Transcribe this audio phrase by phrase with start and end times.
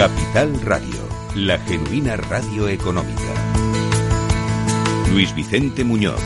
[0.00, 0.98] Capital Radio,
[1.34, 3.20] la genuina radio económica.
[5.12, 6.22] Luis Vicente Muñoz.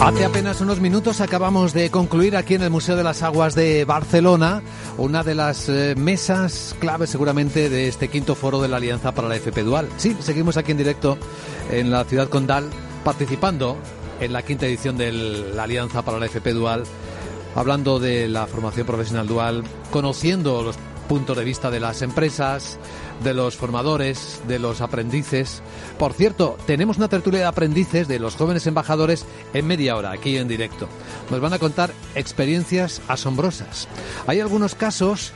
[0.00, 3.84] Hace apenas unos minutos acabamos de concluir aquí en el Museo de las Aguas de
[3.84, 4.60] Barcelona
[4.98, 9.28] una de las eh, mesas clave seguramente de este quinto foro de la Alianza para
[9.28, 9.88] la FP Dual.
[9.98, 11.16] Sí, seguimos aquí en directo
[11.70, 12.68] en la ciudad condal
[13.04, 13.78] participando
[14.22, 16.84] en la quinta edición de la Alianza para la FP Dual,
[17.56, 20.76] hablando de la formación profesional dual, conociendo los
[21.08, 22.78] puntos de vista de las empresas,
[23.24, 25.60] de los formadores, de los aprendices.
[25.98, 30.36] Por cierto, tenemos una tertulia de aprendices de los jóvenes embajadores en media hora, aquí
[30.36, 30.88] en directo.
[31.28, 33.88] Nos van a contar experiencias asombrosas.
[34.28, 35.32] Hay algunos casos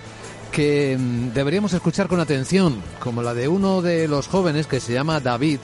[0.53, 4.93] que mm, deberíamos escuchar con atención, como la de uno de los jóvenes que se
[4.93, 5.59] llama David,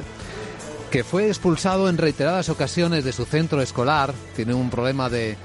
[0.93, 5.39] que fue expulsado en reiteradas ocasiones de su centro escolar, tiene un problema de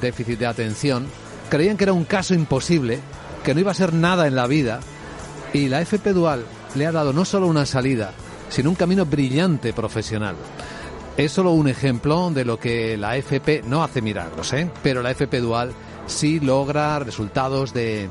[0.00, 1.08] déficit de atención,
[1.50, 3.00] creían que era un caso imposible,
[3.42, 4.78] que no iba a ser nada en la vida,
[5.52, 6.44] y la FP Dual
[6.76, 8.12] le ha dado no solo una salida,
[8.48, 10.36] sino un camino brillante profesional.
[11.16, 14.70] Es solo un ejemplo de lo que la FP no hace milagros, ¿eh?
[14.84, 15.72] pero la FP Dual
[16.06, 18.08] sí logra resultados de,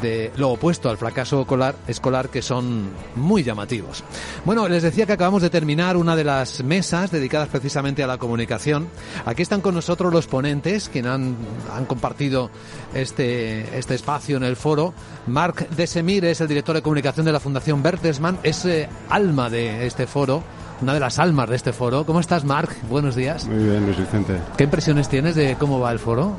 [0.00, 4.04] de lo opuesto al fracaso escolar, escolar que son muy llamativos.
[4.44, 8.18] Bueno, les decía que acabamos de terminar una de las mesas dedicadas precisamente a la
[8.18, 8.88] comunicación.
[9.24, 11.36] Aquí están con nosotros los ponentes, quienes han,
[11.72, 12.50] han compartido
[12.94, 14.94] este, este espacio en el foro.
[15.26, 19.86] Marc Desemir es el director de comunicación de la Fundación Bertelsmann, es eh, alma de
[19.86, 20.42] este foro
[20.82, 22.06] una de las almas de este foro.
[22.06, 22.74] ¿Cómo estás, Marc?
[22.88, 23.46] Buenos días.
[23.46, 24.38] Muy bien, Luis Vicente.
[24.56, 26.34] ¿Qué impresiones tienes de cómo va el foro?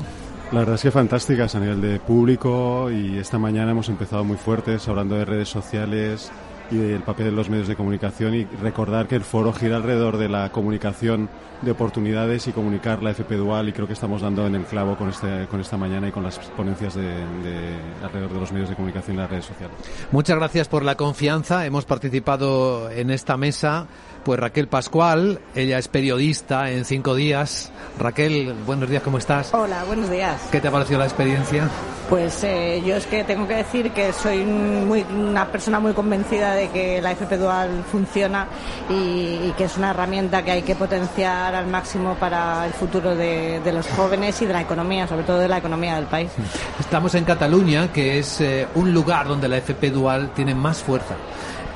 [0.52, 4.36] La verdad es que fantásticas a nivel de público y esta mañana hemos empezado muy
[4.36, 6.30] fuertes hablando de redes sociales
[6.70, 10.18] y del papel de los medios de comunicación y recordar que el foro gira alrededor
[10.18, 11.30] de la comunicación
[11.62, 14.94] de oportunidades y comunicar la FP Dual y creo que estamos dando en el clavo
[14.94, 18.68] con, este, con esta mañana y con las ponencias de, de alrededor de los medios
[18.68, 19.74] de comunicación y las redes sociales.
[20.10, 21.64] Muchas gracias por la confianza.
[21.64, 23.86] Hemos participado en esta mesa
[24.24, 27.70] pues Raquel Pascual, ella es periodista en cinco días.
[27.98, 29.52] Raquel, buenos días, ¿cómo estás?
[29.52, 30.40] Hola, buenos días.
[30.50, 31.68] ¿Qué te ha parecido la experiencia?
[32.08, 36.54] Pues eh, yo es que tengo que decir que soy muy, una persona muy convencida
[36.54, 38.46] de que la FP Dual funciona
[38.88, 43.14] y, y, que es una herramienta que hay que potenciar al máximo para el futuro
[43.14, 46.30] de, de, los jóvenes y de la economía, sobre todo de la economía del país.
[46.78, 51.16] Estamos en Cataluña, que es eh, un lugar donde la FP Dual tiene más fuerza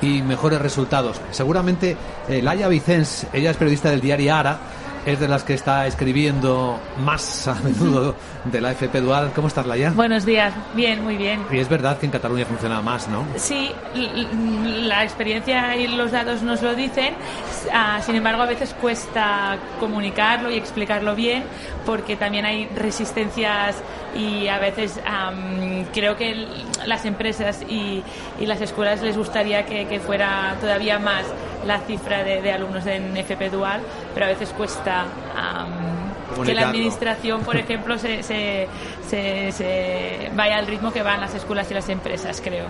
[0.01, 1.19] y mejores resultados.
[1.31, 1.97] Seguramente
[2.27, 4.59] eh, Laia Vicens, ella es periodista del diario Ara,
[5.07, 8.13] es de las que está escribiendo más a menudo
[8.43, 9.31] de la FP Dual.
[9.33, 9.91] ¿Cómo estás, Laia?
[9.91, 11.45] Buenos días, bien, muy bien.
[11.49, 13.25] Y es verdad que en Cataluña funciona más, ¿no?
[13.37, 17.13] Sí, la experiencia y los datos nos lo dicen.
[17.71, 21.43] Ah, sin embargo, a veces cuesta comunicarlo y explicarlo bien
[21.85, 23.77] porque también hay resistencias
[24.13, 26.47] y a veces um, creo que
[26.85, 28.03] las empresas y,
[28.41, 31.23] y, las escuelas les gustaría que, que fuera todavía más
[31.67, 33.81] la cifra de, de, alumnos en FP Dual,
[34.13, 35.05] pero a veces cuesta
[35.35, 38.67] um, que la administración, por ejemplo, se, se,
[39.07, 42.65] se, se, vaya al ritmo que van las escuelas y las empresas, creo.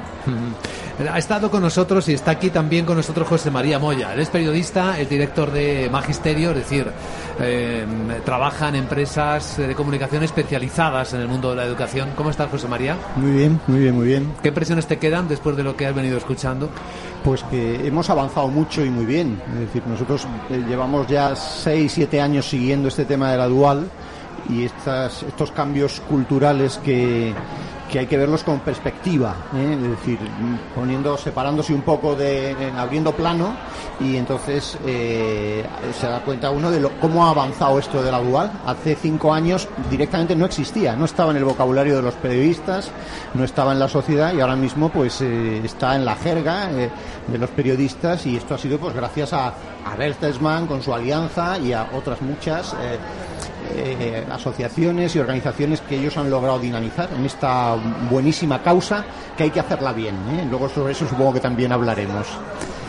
[0.99, 4.15] Ha estado con nosotros y está aquí también con nosotros José María Moya.
[4.15, 6.87] Él es periodista, es director de Magisterio, es decir,
[7.39, 7.85] eh,
[8.25, 12.09] trabaja en empresas de comunicación especializadas en el mundo de la educación.
[12.15, 12.97] ¿Cómo estás, José María?
[13.15, 14.33] Muy bien, muy bien, muy bien.
[14.41, 16.67] ¿Qué impresiones te quedan después de lo que has venido escuchando?
[17.23, 19.39] Pues que hemos avanzado mucho y muy bien.
[19.53, 23.87] Es decir, nosotros eh, llevamos ya 6, 7 años siguiendo este tema de la dual
[24.49, 27.35] y estas, estos cambios culturales que,
[27.89, 29.77] que hay que verlos con perspectiva, ¿eh?
[29.81, 30.19] es decir,
[30.75, 33.55] poniendo, separándose un poco de, abriendo plano
[33.99, 35.65] y entonces eh,
[35.97, 38.51] se da cuenta uno de lo, cómo ha avanzado esto de la dual.
[38.65, 42.91] Hace cinco años directamente no existía, no estaba en el vocabulario de los periodistas,
[43.33, 46.89] no estaba en la sociedad y ahora mismo pues eh, está en la jerga eh,
[47.27, 49.53] de los periodistas y esto ha sido pues gracias a,
[49.85, 52.75] a Bertelsmann con su alianza y a otras muchas
[53.75, 57.75] eh, asociaciones y organizaciones que ellos han logrado dinamizar en esta
[58.09, 59.05] buenísima causa
[59.35, 60.15] que hay que hacerla bien.
[60.31, 60.47] ¿eh?
[60.49, 62.27] Luego sobre eso supongo que también hablaremos.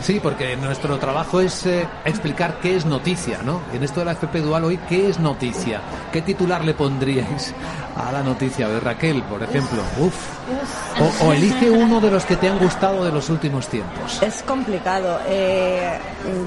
[0.01, 3.61] Sí, porque nuestro trabajo es eh, explicar qué es noticia, ¿no?
[3.73, 5.81] En esto de la FP Dual hoy, ¿qué es noticia?
[6.11, 7.53] ¿Qué titular le pondríais
[7.95, 9.81] a la noticia de Raquel, por ejemplo?
[9.99, 10.15] Uf.
[10.99, 14.21] O, o, elige uno de los que te han gustado de los últimos tiempos.
[14.21, 15.19] Es complicado.
[15.27, 15.97] Eh,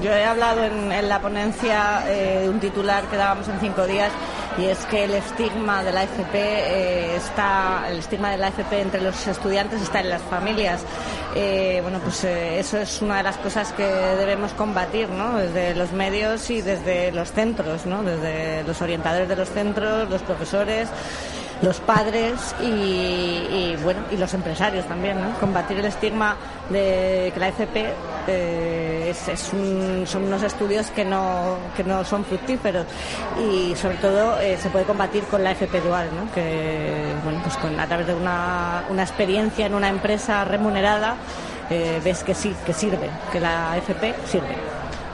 [0.01, 3.85] yo he hablado en, en la ponencia eh, de un titular que dábamos en cinco
[3.85, 4.11] días
[4.57, 8.81] y es que el estigma de la FP eh, está, el estigma de la FP
[8.81, 10.81] entre los estudiantes está en las familias.
[11.35, 15.37] Eh, bueno, pues eh, eso es una de las cosas que debemos combatir, ¿no?
[15.37, 18.01] Desde los medios y desde los centros, ¿no?
[18.01, 20.89] Desde los orientadores de los centros, los profesores
[21.63, 25.39] los padres y, bueno y los empresarios también ¿no?
[25.39, 26.35] combatir el estigma
[26.69, 27.93] de que la FP
[28.27, 29.49] eh, es,
[30.09, 32.85] son unos estudios que no que no son fructíferos
[33.39, 36.31] y sobre todo eh, se puede combatir con la FP dual ¿no?
[36.33, 41.15] que bueno pues a través de una, una experiencia en una empresa remunerada
[41.73, 44.55] eh, ves que sí que sirve que la FP sirve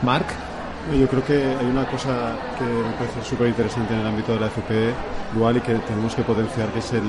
[0.03, 0.27] Marc
[0.97, 4.39] yo creo que hay una cosa que me parece súper interesante en el ámbito de
[4.39, 4.93] la FP
[5.35, 7.03] dual y que tenemos que potenciar, que es el,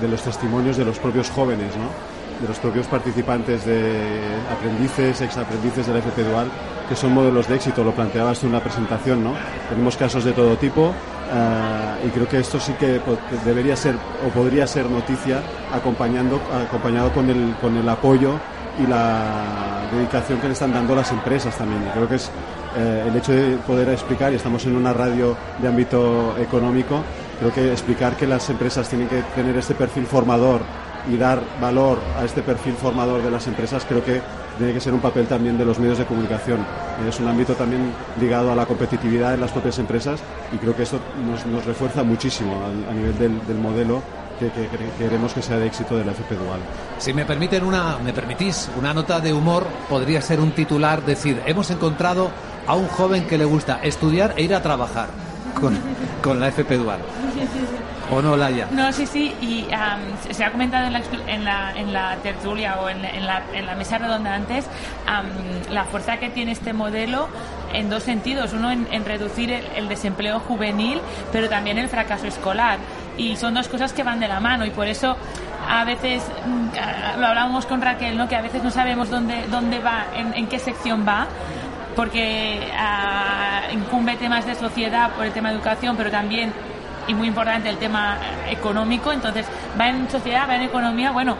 [0.00, 2.16] de los testimonios de los propios jóvenes, ¿no?
[2.40, 4.18] de los propios participantes de
[4.50, 6.48] aprendices, exaprendices de la FP dual,
[6.88, 7.82] que son modelos de éxito.
[7.82, 9.32] Lo planteabas en una presentación, ¿no?
[9.70, 10.92] Tenemos casos de todo tipo
[11.32, 13.00] eh, y creo que esto sí que
[13.44, 15.40] debería ser o podría ser noticia
[15.72, 18.38] acompañando, acompañado con el, con el apoyo
[18.78, 21.82] y la dedicación que le están dando las empresas también.
[21.94, 22.30] creo que es
[22.76, 27.02] eh, el hecho de poder explicar, y estamos en una radio de ámbito económico,
[27.38, 30.60] creo que explicar que las empresas tienen que tener este perfil formador
[31.10, 34.20] y dar valor a este perfil formador de las empresas, creo que
[34.58, 36.60] tiene que ser un papel también de los medios de comunicación.
[37.08, 40.20] Es un ámbito también ligado a la competitividad en las propias empresas
[40.52, 40.98] y creo que esto
[41.50, 44.02] nos, refuerza muchísimo a, nivel del modelo
[44.38, 44.50] que,
[44.98, 46.60] queremos que sea de éxito de la FP Dual.
[46.98, 51.42] Si me permiten una, me permitís, una nota de humor podría ser un titular, decir,
[51.46, 52.30] hemos encontrado
[52.66, 55.08] a un joven que le gusta estudiar e ir a trabajar
[55.58, 55.76] con,
[56.22, 57.00] con la FP Dual.
[58.10, 58.68] ¿O no, Laia?
[58.70, 59.66] No, sí, sí, y
[60.30, 64.34] se ha comentado en la, en la, en la tertulia o en, la, mesa redonda
[64.34, 64.66] antes
[65.70, 67.28] la fuerza que tiene este modelo
[67.72, 68.52] en dos sentidos.
[68.52, 71.00] Uno, en, reducir el, desempleo juvenil,
[71.32, 72.78] pero también el fracaso escolar.
[73.16, 75.16] Y son dos cosas que van de la mano y por eso
[75.68, 78.28] a veces, mm, lo hablábamos con Raquel, ¿no?
[78.28, 81.26] que a veces no sabemos dónde, dónde va, en, qué sección va
[81.96, 86.52] porque ah, incumbe temas de sociedad por el tema de educación, pero también
[87.08, 88.18] y muy importante el tema
[88.48, 89.46] económico, entonces
[89.78, 91.36] va en sociedad, va en economía, bueno,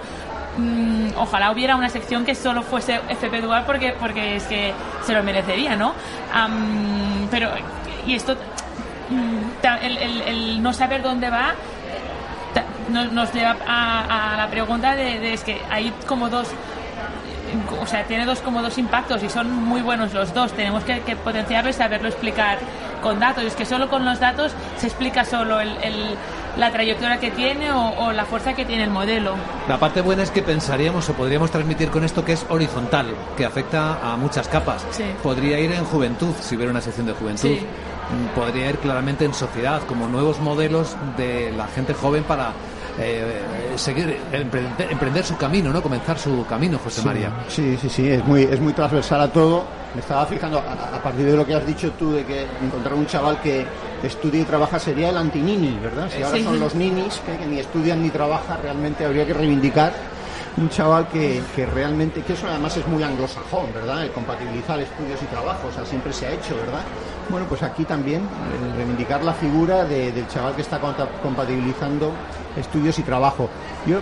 [0.56, 4.72] mm, ojalá hubiera una sección que solo fuese FP Dual porque, porque es que
[5.04, 5.94] se lo merecería, ¿no?
[7.30, 7.50] pero,
[8.06, 8.36] y esto,
[9.10, 11.54] mm, el, no saber dónde va
[12.90, 16.48] nos, lleva a, la pregunta de, es que hay como dos
[17.80, 20.52] o sea, tiene dos como dos impactos y son muy buenos los dos.
[20.52, 22.58] Tenemos que, potenciarlo y saberlo explicar
[23.06, 23.44] con datos.
[23.44, 25.76] Es que solo con los datos se explica solo el,
[26.56, 29.36] la trayectoria que tiene o, la fuerza que tiene el modelo.
[29.68, 33.06] La parte buena es que pensaríamos o podríamos transmitir con esto que es horizontal,
[33.36, 34.84] que afecta a muchas capas.
[35.22, 37.56] Podría ir en juventud, si hubiera una sección de juventud.
[38.34, 42.54] Podría ir claramente en sociedad, como nuevos modelos de la gente joven para
[42.98, 45.82] eh, seguir, emprender, su camino, ¿no?
[45.82, 47.30] Comenzar su camino, José María.
[47.48, 49.64] Sí, sí, sí, es muy, es muy transversal a todo.
[49.94, 53.06] Me estaba fijando, a, partir de lo que has dicho tú, de que encontrar un
[53.06, 53.66] chaval que
[54.02, 56.10] estudia y trabaja sería el anti-nini, ¿verdad?
[56.14, 59.92] Si ahora son los ninis que, ni estudian ni trabajan, realmente habría que reivindicar
[60.56, 64.04] un chaval que, que, realmente, que eso además es muy anglosajón, ¿verdad?
[64.04, 66.82] El compatibilizar estudios y trabajos, o sea, siempre se ha hecho, ¿verdad?
[67.28, 68.22] Bueno, pues aquí también
[68.76, 70.78] reivindicar la figura del chaval que está
[71.22, 72.12] compatibilizando
[72.56, 73.48] estudios y trabajo.
[73.84, 73.98] Yo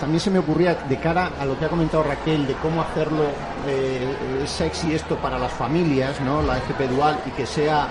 [0.00, 3.24] también se me ocurría de cara a lo que ha comentado Raquel de cómo hacerlo
[3.66, 6.42] eh, sexy esto para las familias, ¿no?
[6.42, 7.88] La FP dual y que sea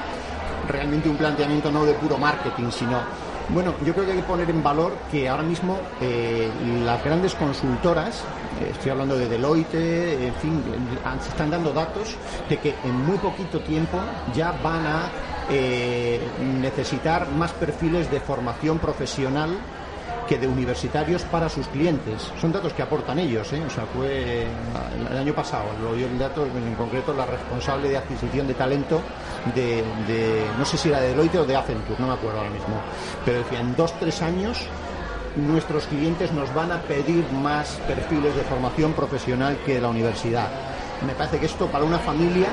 [0.67, 2.99] realmente un planteamiento no de puro marketing, sino
[3.49, 6.49] bueno, yo creo que hay que poner en valor que ahora mismo eh,
[6.83, 8.23] las grandes consultoras,
[8.61, 10.63] eh, estoy hablando de Deloitte, en fin,
[11.21, 12.15] se están dando datos
[12.49, 13.99] de que en muy poquito tiempo
[14.33, 15.09] ya van a
[16.61, 19.57] necesitar más perfiles de formación profesional
[20.31, 22.31] que de universitarios para sus clientes.
[22.39, 23.61] Son datos que aportan ellos, ¿eh?
[23.67, 24.47] o sea, fue
[25.11, 29.01] el año pasado, lo dio el dato en concreto la responsable de adquisición de talento
[29.53, 29.83] de,
[30.57, 32.75] no sé si era de Deloitte o de Accenture, no me acuerdo ahora mismo,
[33.25, 34.57] pero decía, en dos, tres años
[35.35, 40.47] nuestros clientes nos van a pedir más perfiles de formación profesional que la universidad.
[41.05, 42.47] Me parece que esto para una familia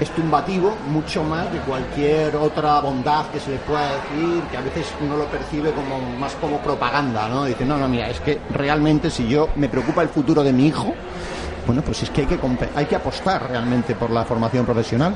[0.00, 4.60] es tumbativo mucho más de cualquier otra bondad que se le pueda decir, que a
[4.60, 7.44] veces uno lo percibe como más como propaganda, ¿no?
[7.44, 10.66] Dice, no, no, mira, es que realmente si yo me preocupa el futuro de mi
[10.66, 10.94] hijo,
[11.66, 12.38] bueno, pues es que hay que,
[12.74, 15.14] hay que apostar realmente por la formación profesional.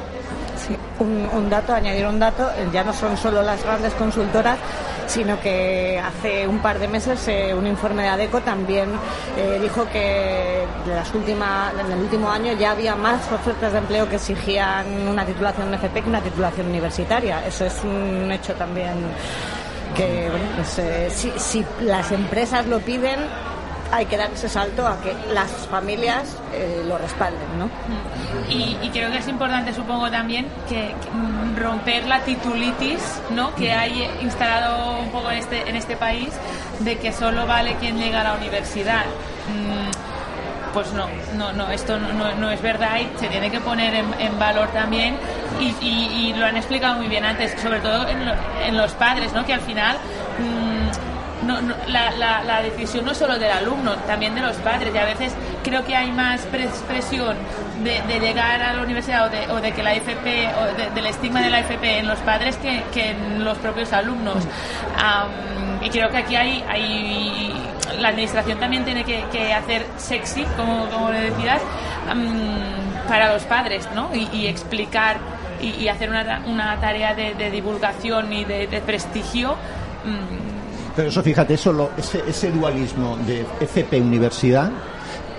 [0.98, 4.58] Un, dato, añadir un dato, ya no son solo las grandes consultoras,
[5.06, 8.90] sino que hace un par de meses eh, un informe de ADECO también
[9.36, 13.78] eh, dijo que de las últimas, en el último año ya había más ofertas de
[13.78, 17.46] empleo que exigían una titulación FP que una titulación universitaria.
[17.46, 18.94] Eso es un hecho también
[19.96, 23.20] que, bueno, pues, eh, si, si las empresas lo piden,
[23.90, 27.68] hay que dar ese salto a que las familias eh, lo respalden, ¿no?
[28.48, 33.54] Y, y creo que es importante, supongo también, que, que, mm, romper la titulitis, ¿no?
[33.54, 36.28] Que hay instalado un poco en este en este país
[36.80, 39.04] de que solo vale quien llega a la universidad.
[39.48, 39.88] Mm,
[40.74, 43.94] Pues no, no, no, esto no, no- no es verdad y se tiene que poner
[43.94, 45.16] en, en valor también
[45.58, 48.92] y, y- y lo han explicado muy bien antes, sobre todo en, lo- en los
[48.92, 49.46] padres, ¿no?
[49.46, 49.96] Que al final
[50.38, 50.67] mm,
[51.48, 54.94] no, no, la, decisión no solo del alumno, también de los padres.
[54.94, 55.32] Y a veces
[55.64, 57.36] creo que hay más pres- presión
[57.82, 61.06] de, llegar a la universidad o de, o de que la FP, o de- del
[61.06, 64.44] estigma de la FP en los padres que, en los propios alumnos.
[64.96, 65.28] Am,
[65.82, 66.62] y creo que aquí hay,
[67.98, 71.60] la administración también tiene que, hacer sexy, como, como le decías,
[73.08, 74.10] para los padres, ¿no?
[74.14, 75.16] Y, y explicar
[75.60, 79.56] y, hacer una, una tarea de, divulgación y de, de prestigio.
[80.04, 80.47] mm,
[80.98, 84.68] Pero eso, fíjate, eso lo- ese, ese dualismo de FP Universidad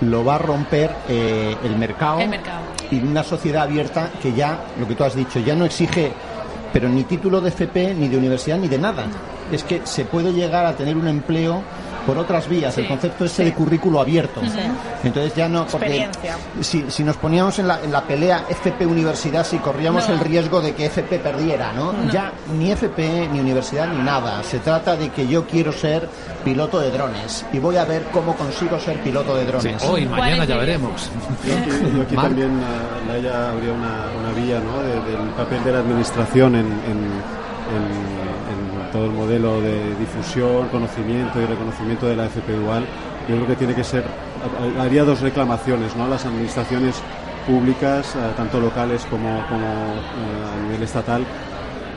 [0.00, 2.62] lo va a romper eh, el, mercado El mercado.
[2.90, 6.12] y una sociedad abierta que ya, lo que tú has dicho, ya no exige,
[6.72, 9.04] pero ni título de FP, ni de universidad, ni de nada.
[9.52, 11.60] Es que se puede llegar a tener un empleo
[12.06, 13.44] por otras vías, Sí, el concepto ese sí.
[13.44, 14.40] de currículo abierto.
[15.04, 16.08] Entonces ya no, porque
[16.60, 20.14] si, si nos poníamos en la, en la pelea FP Universidad, si corríamos No.
[20.14, 21.92] el riesgo de que FP perdiera, ¿no?
[22.12, 24.42] Ya ni FP, ni universidad, ni nada.
[24.42, 26.08] Se trata de que yo quiero ser
[26.44, 29.82] piloto de drones y voy a ver cómo consigo ser piloto de Sí, drones.
[29.84, 31.10] hoy, ¿Cuál mañana es ya veremos.
[31.46, 32.28] Yo aquí, yo aquí Marc.
[32.28, 32.60] también,
[33.08, 34.82] Laia, habría una, una vía ¿no?
[34.82, 36.70] de- del papel de la administración en, en-
[37.70, 37.99] en- en
[38.92, 42.84] todo el modelo de difusión, conocimiento y reconocimiento de la FP Dual.
[43.28, 44.04] Yo creo que tiene que ser,
[44.78, 46.08] haría dos reclamaciones ¿no?
[46.08, 47.02] las administraciones
[47.46, 51.24] públicas, eh, tanto locales como, como eh, a nivel estatal.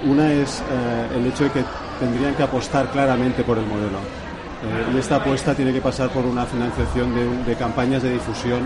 [0.06, 1.64] Una es eh, el hecho de que
[2.00, 4.00] tendrían que apostar claramente por el modelo.
[4.94, 7.14] Y esta apuesta tiene que pasar por una financiación
[7.46, 8.62] de, campañas de difusión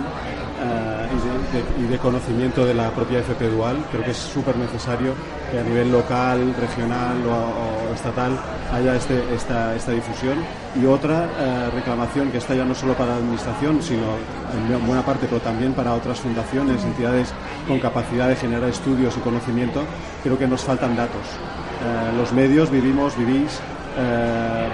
[1.80, 3.78] y, de, conocimiento de la propia FP Dual.
[3.92, 5.14] Creo que es súper necesario
[5.52, 8.38] que a nivel local, regional o, estatal
[8.74, 10.38] haya este- esta, esta difusión.
[10.76, 14.04] Y otra eh, reclamación que está ya no solo para la Administración, sino
[14.54, 17.34] en buena parte, pero también para otras fundaciones, entidades
[17.68, 19.84] con capacidad de generar estudios y conocimiento,
[20.24, 21.22] creo que nos faltan datos.
[21.22, 23.60] Eh, los medios vivimos, vivís
[23.98, 24.68] eh,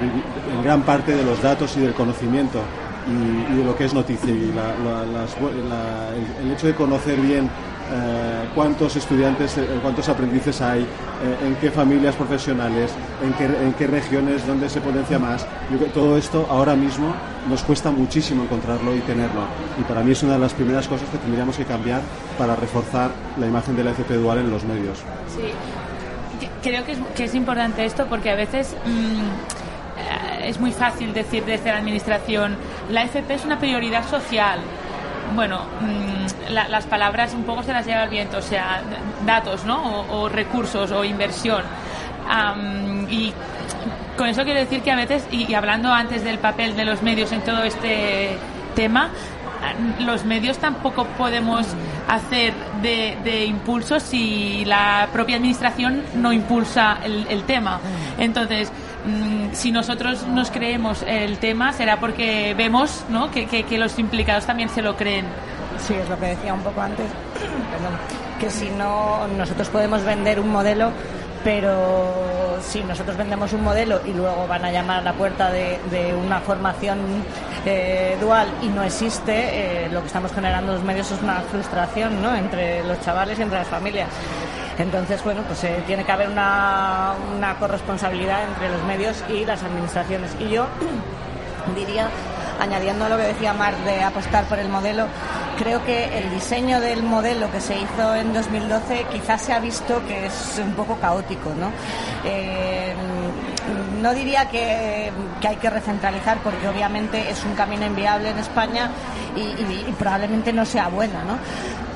[0.54, 2.60] en gran parte de los datos y del conocimiento
[3.08, 4.30] y, de lo que es noticia.
[4.32, 6.10] Y la- la-
[6.42, 7.50] el, hecho de conocer bien
[7.92, 10.86] eh, cuántos estudiantes, eh, cuántos aprendices hay, eh,
[11.48, 12.92] en qué familias profesionales,
[13.24, 15.46] en qué, en qué regiones, dónde se potencia más.
[15.72, 17.14] Yo todo esto ahora mismo
[17.50, 19.42] nos cuesta muchísimo encontrarlo y tenerlo.
[19.80, 22.02] Y para mí es una de las primeras cosas que tendríamos que cambiar
[22.38, 25.00] para reforzar la imagen de la FP Dual en los medios.
[25.36, 25.52] Sí,
[26.64, 29.24] creo que es, que es importante esto porque a veces mm, eh,
[30.44, 32.56] es muy fácil decir desde la administración,
[32.90, 34.60] la FP es una prioridad social.
[35.36, 38.82] Bueno, mm, la- las palabras un poco se las lleva el viento, o sea,
[39.26, 40.02] datos, ¿no?
[40.12, 41.64] O, recursos o inversión.
[43.10, 43.34] Y
[44.18, 47.32] con eso quiero decir que a veces, y, hablando antes del papel de los medios
[47.32, 48.38] en todo este
[48.76, 49.10] tema,
[50.00, 51.66] los medios tampoco podemos
[52.08, 57.80] hacer de, de impulso si la propia administración no impulsa el, el tema.
[58.18, 58.72] Entonces,
[59.06, 63.32] mm, si nosotros nos creemos el tema, será porque vemos ¿no?
[63.32, 65.26] que, que- que los implicados también se lo creen.
[65.80, 67.06] Sí, es lo que decía un poco antes.
[67.72, 67.98] Perdón.
[68.40, 70.92] Que si no, nosotros podemos vender un modelo,
[71.44, 75.80] pero si nosotros vendemos un modelo y luego van a llamar a la puerta de,
[75.92, 77.00] de una formación
[77.66, 81.42] eh, dual y no existe, eh, lo que estamos generando en los medios es una
[81.42, 82.36] frustración ¿no?
[82.36, 84.08] entre los chavales y entre las familias.
[84.80, 89.62] Entonces, bueno, pues eh, tiene que haber una, una corresponsabilidad entre los medios y las
[89.64, 90.32] administraciones.
[90.40, 90.66] Y yo
[91.76, 92.10] diría,
[92.60, 95.06] añadiendo lo que decía Marc de apostar por el modelo,
[95.58, 100.02] creo que el diseño del modelo que se hizo en 2012 quizás se ha visto
[100.08, 101.70] que es un poco caótico, ¿no?
[102.26, 102.94] Eh,
[104.02, 108.90] no diría que, que hay que recentralizar porque obviamente es un camino inviable en España
[109.36, 111.38] y- y probablemente no sea bueno, ¿no?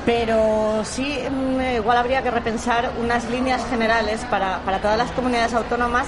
[0.08, 5.52] Pero sí, mm, igual habría que repensar unas líneas generales para, para todas las comunidades
[5.52, 6.06] autónomas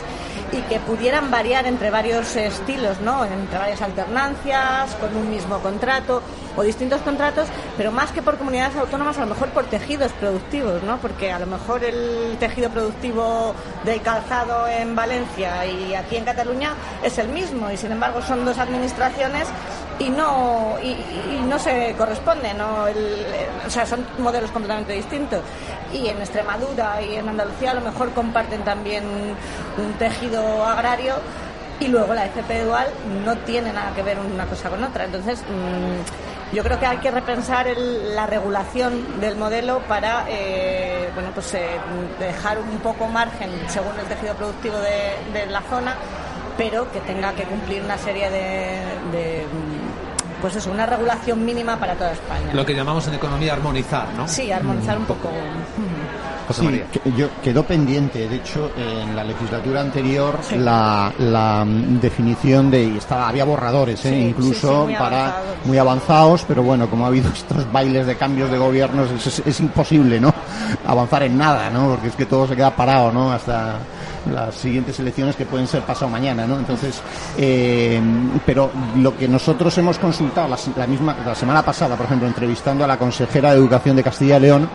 [0.53, 3.27] y que pudieran variar entre varios estilos, ¿no?
[3.27, 6.23] Entre varias alternancias, con un mismo contrato
[6.57, 10.83] o distintos contratos, pero más que por comunidades autónomas, a lo mejor por tejidos productivos,
[10.83, 10.97] ¿no?
[10.97, 13.55] Porque a lo mejor el tejido productivo
[13.85, 16.73] del calzado en Valencia y aquí en Cataluña
[17.05, 19.47] es el mismo y sin embargo son dos administraciones
[20.01, 20.97] y no y,
[21.49, 22.87] no se corresponden, ¿no?
[23.67, 25.41] o sea, son modelos completamente distintos.
[25.93, 29.05] Y en Extremadura y en Andalucía a lo mejor comparten también
[29.77, 31.15] un tejido agrario
[31.81, 32.87] y luego la FP dual
[33.25, 35.05] no tiene nada que ver una cosa con otra.
[35.05, 41.31] Entonces, mm, yo creo que hay que repensar la regulación del modelo para eh, bueno,
[41.35, 41.69] pues, eh,
[42.19, 45.97] dejar un poco margen según el tejido productivo de, la zona,
[46.57, 49.47] pero que tenga que cumplir una serie de
[50.41, 52.53] pues eso, una regulación mínima para toda España.
[52.53, 54.27] Lo que llamamos en economía armonizar, ¿no?
[54.27, 55.31] Sí, armonizar un poco.
[56.49, 56.85] José María.
[57.17, 63.29] yo, quedó pendiente, de hecho, en la legislatura anterior la, la, definición de, y estaba,
[63.29, 64.19] había borradores, ¿eh?
[64.19, 69.11] incluso para muy avanzados, pero bueno, como ha habido estos bailes de cambios de gobiernos,
[69.13, 70.35] es, es imposible, ¿no?
[70.87, 71.91] Avanzar en nada, ¿no?
[71.91, 73.31] Porque es que todo se queda parado, ¿no?
[73.31, 73.79] Hasta
[74.33, 76.59] las siguientes elecciones que pueden ser pasado mañana, ¿no?
[76.59, 77.01] Entonces,
[77.39, 78.01] eh,
[78.45, 82.87] pero lo que nosotros hemos consultado la, misma la semana pasada, por ejemplo, entrevistando a
[82.87, 84.69] la consejera de Educación de Castilla y León,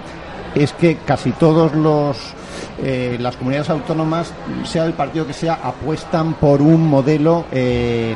[0.54, 2.18] es que casi todos los
[2.84, 4.34] eh, las comunidades autónomas,
[4.66, 8.16] sea el partido que sea, apuestan por un modelo eh,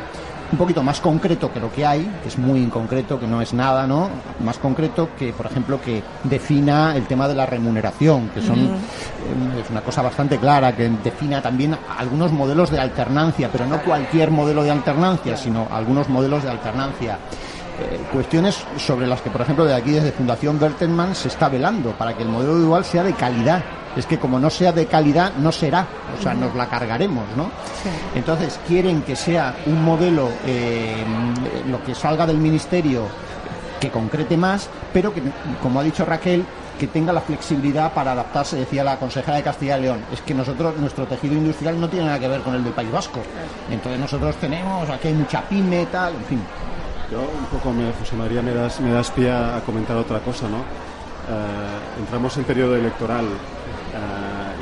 [0.52, 3.52] un poquito más concreto que lo que hay, que es muy inconcreto, que no es
[3.52, 4.08] nada, ¿no?
[4.44, 9.60] Más concreto que, por ejemplo, que defina el tema de la remuneración, que son eh,
[9.62, 14.30] es una cosa bastante clara, que defina también algunos modelos de alternancia, pero no cualquier
[14.30, 17.18] modelo de alternancia, sino algunos modelos de alternancia.
[17.80, 21.92] Eh, cuestiones sobre las que, por ejemplo, de aquí desde Fundación Bertelmann se está velando
[21.92, 23.62] para que el modelo dual sea de calidad
[23.96, 27.50] es que como no sea de calidad, no será, o sea, nos la cargaremos, ¿no?
[28.14, 31.04] Entonces, quieren que sea un modelo, eh,
[31.68, 33.06] lo que salga del ministerio,
[33.80, 35.22] que concrete más, pero que,
[35.62, 36.44] como ha dicho Raquel,
[36.78, 40.00] que tenga la flexibilidad para adaptarse, decía la consejera de Castilla y León.
[40.12, 42.90] Es que nosotros, nuestro tejido industrial no tiene nada que ver con el del País
[42.90, 43.20] Vasco.
[43.70, 46.40] Entonces nosotros tenemos, aquí hay mucha pyme, tal, en fin.
[47.10, 50.48] Yo un poco, me, José María, me das, me das pie a comentar otra cosa,
[50.48, 50.58] ¿no?
[50.58, 53.26] Eh, entramos en periodo electoral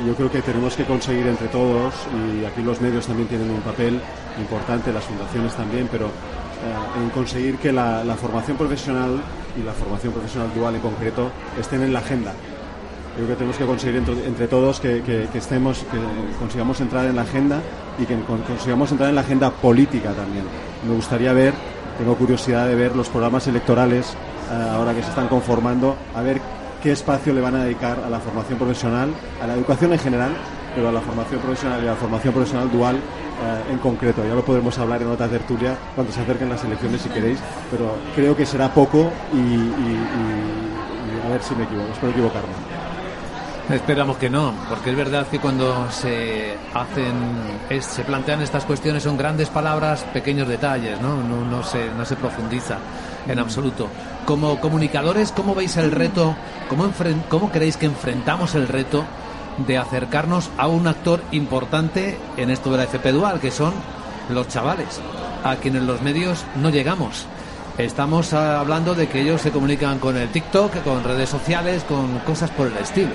[0.01, 3.51] y yo creo que tenemos que conseguir entre todos, y aquí los medios también tienen
[3.51, 3.99] un papel
[4.39, 9.21] importante, las fundaciones también, pero eh, en conseguir que la, formación profesional
[9.57, 12.33] y la formación profesional dual en concreto estén en la agenda.
[13.15, 15.97] Creo que tenemos que conseguir entre, todos que, estemos, que
[16.39, 17.59] consigamos entrar en la agenda
[17.97, 18.17] y que
[18.47, 20.45] consigamos entrar en la agenda política también.
[20.87, 21.53] Me gustaría ver,
[21.97, 24.15] tengo curiosidad de ver los programas electorales
[24.51, 26.39] eh, ahora que se están conformando, a ver
[26.81, 29.09] qué espacio le van a dedicar a la formación profesional,
[29.41, 30.31] a la educación en general,
[30.75, 34.23] pero a la formación profesional y a la formación profesional dual eh, en concreto.
[34.25, 37.95] Ya lo podremos hablar en otra tertulia cuando se acerquen las elecciones si queréis, pero
[38.15, 42.68] creo que será poco y, a ver si me equivoco, espero equivocarme.
[43.73, 47.13] Esperamos que no, porque es verdad que cuando se hacen,
[47.81, 51.21] se plantean estas cuestiones son grandes palabras, pequeños detalles, ¿no?
[51.21, 52.77] No, no, se, no se profundiza
[53.27, 53.87] en absoluto.
[54.25, 56.35] Como comunicadores, ¿cómo veis el reto?
[56.67, 56.91] ¿Cómo,
[57.29, 59.05] ¿Cómo creéis que enfrentamos el reto
[59.67, 63.73] de acercarnos a un actor importante en esto de la FP Dual, que son
[64.29, 64.99] los chavales,
[65.43, 67.27] a quienes los medios no llegamos?
[67.79, 72.49] Estamos hablando de que ellos se comunican con el TikTok, con redes sociales, con cosas
[72.51, 73.11] por el estilo.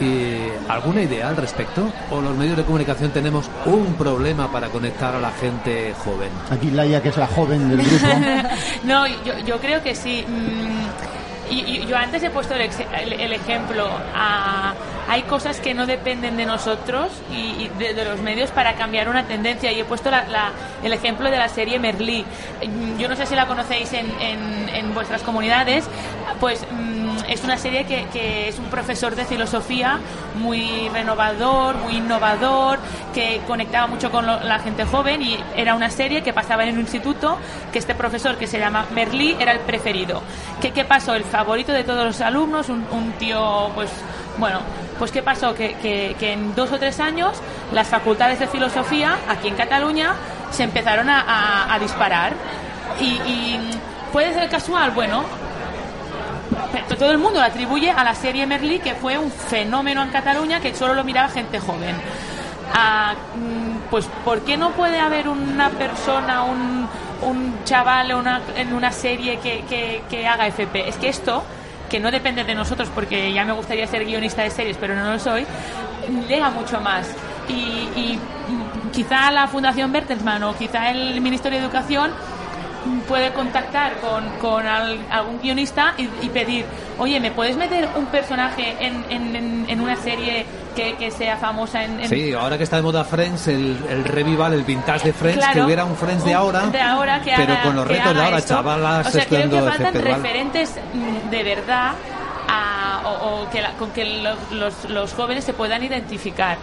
[0.00, 1.92] ¿Y ¿Alguna idea al respecto?
[2.10, 6.30] ¿O los medios de comunicación tenemos un problema para conectar a la gente joven?
[6.50, 8.06] Aquí Laia, que es la joven del grupo.
[8.84, 10.24] no, yo, yo, creo que sí.
[10.26, 12.62] Mm, y, yo antes he puesto el,
[13.12, 13.88] el, ejemplo.
[15.08, 19.70] Hay cosas que no dependen de nosotros y, de, los medios para cambiar una tendencia.
[19.72, 22.24] Y he puesto la, el ejemplo de la serie Merlí.
[22.98, 25.88] Yo no sé si la conocéis en, en, vuestras comunidades.
[26.40, 26.64] Pues.
[26.70, 29.98] Mm, es una serie que, es un profesor de filosofía
[30.36, 32.78] muy renovador, muy innovador,
[33.14, 36.80] que conectaba mucho con la gente joven y era una serie que pasaba en un
[36.80, 37.38] instituto
[37.72, 40.22] que este profesor que se llama Merlí era el preferido.
[40.60, 41.14] ¿Qué, qué pasó?
[41.14, 43.90] El favorito de todos los alumnos, un, tío, pues,
[44.38, 44.60] bueno,
[44.98, 45.54] pues ¿qué pasó?
[45.54, 47.40] Que, en dos o tres años
[47.72, 50.14] las facultades de filosofía aquí en Cataluña
[50.50, 52.34] se empezaron a, disparar.
[53.00, 53.58] Y,
[54.12, 55.24] puede ser casual, bueno,
[56.98, 60.60] todo el mundo lo atribuye a la serie Merlí, que fue un fenómeno en Cataluña
[60.60, 61.96] que solo lo miraba gente joven.
[62.74, 66.88] Ah, mm, pues, ¿por qué no puede haber una persona, un,
[67.22, 68.10] un chaval
[68.56, 70.88] en una serie que, que, haga FP?
[70.88, 71.42] Es que esto,
[71.88, 75.12] que no depende de nosotros, porque ya me gustaría ser guionista de series, pero no
[75.12, 75.46] lo soy,
[76.28, 77.08] llega mucho más.
[77.48, 78.18] Y
[78.96, 82.12] quizá la Fundación Bertelsmann o quizá el Ministerio de Educación
[83.06, 86.64] puede contactar con, con algún guionista y, pedir,
[86.98, 91.84] oye, ¿me puedes meter un personaje en, en, en una serie que, que, sea famosa
[91.84, 95.46] en, Sí, ahora que está de moda Friends, el, el revival, el vintage de Friends,
[95.52, 96.70] que hubiera un Friends de ahora,
[97.24, 101.42] pero con los retos de ahora, chavalas o sea, creo que faltan referentes mm, de
[101.42, 101.92] verdad
[103.04, 106.58] o, que con que los, los, jóvenes se puedan identificar.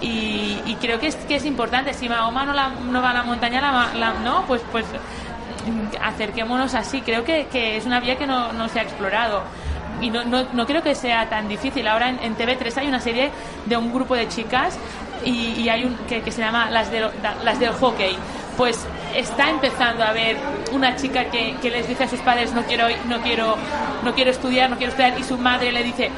[0.00, 1.94] Y, y, creo que es, que es importante.
[1.94, 3.60] Si Mahoma no, la, no va a la montaña,
[3.94, 4.84] la, no, pues, pues
[6.00, 7.00] acerquémonos así.
[7.02, 9.42] Creo que, que es una vía que no, no se ha explorado
[10.00, 11.86] y no, no, no, creo que sea tan difícil.
[11.88, 13.30] Ahora en, en, TV3 hay una serie
[13.64, 14.78] de un grupo de chicas
[15.24, 17.08] y, hay un que, se llama Las, de,
[17.44, 18.16] las del Hockey.
[18.56, 20.36] Pues está empezando a ver
[20.72, 23.56] una chica que, que, les dice a sus padres no quiero, no, quiero,
[24.02, 26.10] no quiero estudiar, no quiero estudiar y su madre le dice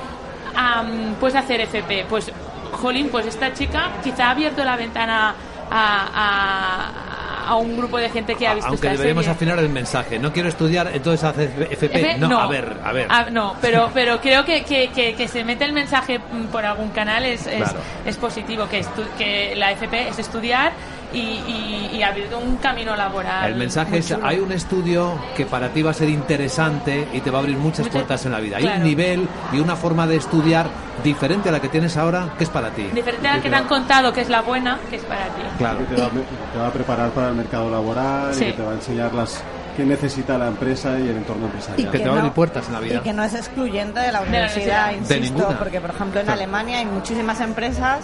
[1.21, 2.07] puedes hacer FP.
[2.09, 2.33] Pues,
[2.73, 5.35] jolín, pues esta chica quizá ha abierto la ventana
[5.71, 7.08] a
[7.57, 10.19] un grupo de gente que ha visto Aunque deberíamos afinar el mensaje.
[10.19, 12.19] No quiero estudiar, entonces haces FP.
[12.19, 13.07] no, a ver, a ver.
[13.11, 17.25] Ah, no, pero, pero creo que, que, que, se mete el mensaje por algún canal
[17.25, 17.69] es, es,
[18.05, 18.69] es positivo.
[18.69, 18.85] Que,
[19.17, 20.73] que la FP es estudiar
[21.12, 23.53] y, y, abrir un camino laboral.
[23.53, 27.31] El mensaje es, hay un estudio que para ti va a ser interesante y te
[27.31, 28.59] va a abrir muchas puertas en la vida.
[28.59, 30.66] Hay un nivel y una forma de estudiar
[31.03, 32.83] diferente a la que tienes ahora, que es para ti.
[32.94, 35.42] Diferente a la que te han contado, que es la buena, que es para ti.
[35.59, 35.79] Claro.
[35.88, 39.42] Que te, va, a preparar para el mercado laboral y te va a enseñar las
[39.77, 41.88] que necesita la empresa y el entorno empresarial.
[41.88, 42.94] Y que, te va a abrir puertas en la vida.
[42.97, 46.87] Y que no es excluyente de la universidad, insisto, porque por ejemplo en Alemania hay
[46.87, 48.01] muchísimas empresas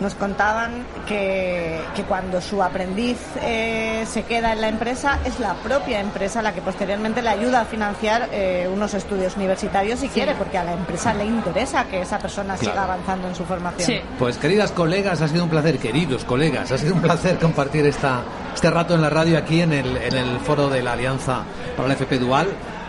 [0.00, 5.54] nos contaban que, que cuando su aprendiz eh, se queda en la empresa, es la
[5.54, 10.34] propia empresa la que posteriormente le ayuda a financiar eh, unos estudios universitarios si quiere,
[10.34, 14.00] porque a la empresa le interesa que esa persona siga avanzando en su formación.
[14.18, 18.22] Pues queridas colegas, ha sido un placer, queridos colegas, ha sido un placer compartir esta,
[18.54, 21.42] este rato en la radio aquí en el, en el foro de la Alianza
[21.76, 22.48] para la FP Dual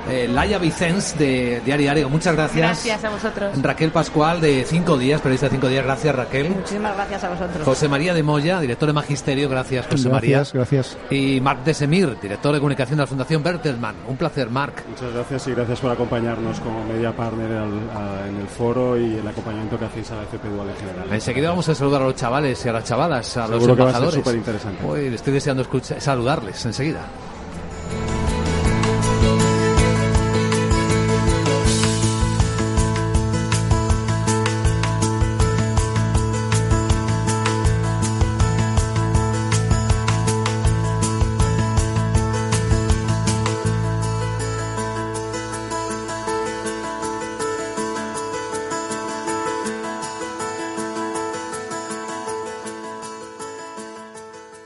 [0.10, 2.86] eh, Laia Vicens de Diario Diario, muchas gracias.
[2.86, 3.62] Gracias a vosotros.
[3.62, 6.50] Raquel Pascual de Cinco Días, periodista de Cinco Días, gracias Raquel.
[6.50, 7.64] Muchísimas gracias a vosotros.
[7.66, 10.38] José María de Moya, director de Magisterio, gracias José María.
[10.38, 10.98] Gracias, gracias.
[11.10, 13.96] Y Marc de Semir, director de comunicación de la Fundación Bertelsmann.
[14.08, 14.86] Un placer, Marc.
[14.88, 19.78] Muchas gracias y gracias por acompañarnos como media partner en el foro y el acompañamiento
[19.78, 21.08] que hacéis a la FP Dual en general.
[21.12, 24.16] Enseguida vamos a saludar a los chavales y a las chavalas, a los embajadores.
[24.16, 24.86] súper interesante.
[24.86, 25.66] Hoy estoy deseando
[26.00, 27.02] saludarles enseguida.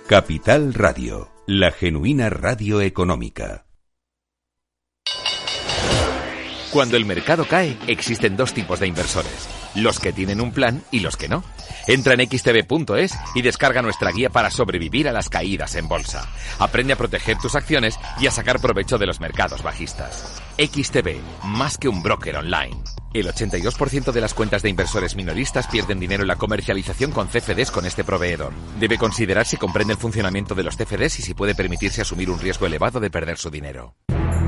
[0.08, 3.66] Capital Radio, la genuina radio económica.
[6.72, 11.00] Cuando el mercado cae, existen dos tipos de inversores, los que tienen un plan y
[11.00, 11.44] los que no.
[11.88, 16.30] Entra en xtb.es y descarga nuestra guía para sobrevivir a las caídas en bolsa.
[16.60, 20.40] Aprende a proteger tus acciones y a sacar provecho de los mercados bajistas.
[20.58, 22.76] XTB, más que un broker online.
[23.14, 27.72] El 82% de las cuentas de inversores minoristas pierden dinero en la comercialización con CFDs
[27.72, 28.52] con este proveedor.
[28.78, 32.40] Debe considerar si comprende el funcionamiento de los CFDs y si puede permitirse asumir un
[32.40, 33.96] riesgo elevado de perder su dinero.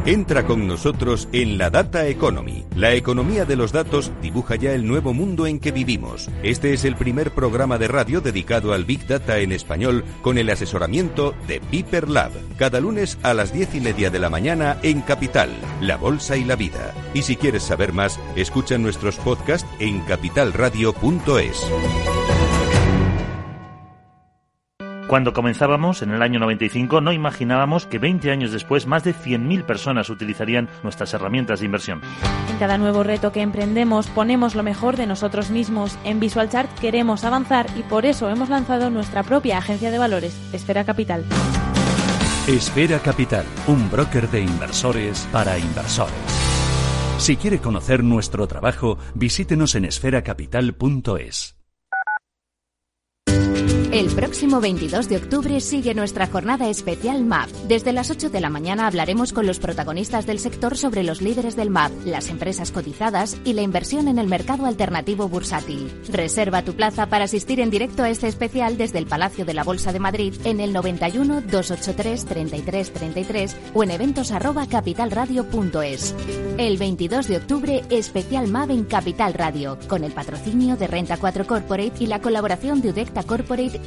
[0.08, 2.64] Entra con nosotros en la Data Economy.
[2.78, 6.30] La economía de los datos dibuja ya el nuevo mundo en que vivimos.
[6.44, 10.50] Este es el primer programa de radio dedicado al Big Data en español con el
[10.50, 12.32] asesoramiento de Piper Lab.
[12.58, 15.50] Cada lunes a las diez y media de la mañana en Capital,
[15.98, 16.94] Bolsa y la Vida.
[17.14, 21.66] Y si quieres saber más, escucha nuestros podcasts en capitalradio.es.
[25.08, 29.64] Cuando comenzábamos, en el año 95, no imaginábamos que 20 años después más de 100.000
[29.64, 32.02] personas utilizarían nuestras herramientas de inversión.
[32.52, 35.98] En cada nuevo reto que emprendemos ponemos lo mejor de nosotros mismos.
[36.04, 40.84] En VisualChart queremos avanzar y por eso hemos lanzado nuestra propia agencia de valores, Esfera
[40.84, 41.24] Capital.
[42.48, 46.16] Esfera Capital, un broker de inversores para inversores.
[47.18, 51.57] Si quiere conocer nuestro trabajo, visítenos en esferacapital.es.
[53.98, 57.50] El próximo 22 de octubre sigue nuestra jornada especial MAP.
[57.68, 61.56] Desde las 8 de la mañana hablaremos con los protagonistas del sector sobre los líderes
[61.56, 65.92] del MAP, las empresas cotizadas y la inversión en el mercado alternativo bursátil.
[66.12, 69.64] Reserva tu plaza para asistir en directo a este especial desde el Palacio de la
[69.64, 74.68] Bolsa de Madrid en el 91 283 33 33 o en eventos arroba.
[76.60, 81.48] El 22 de octubre, especial MAP en Capital Radio, con el patrocinio de Renta 4
[81.48, 83.87] Corporate y la colaboración de Udecta Corporate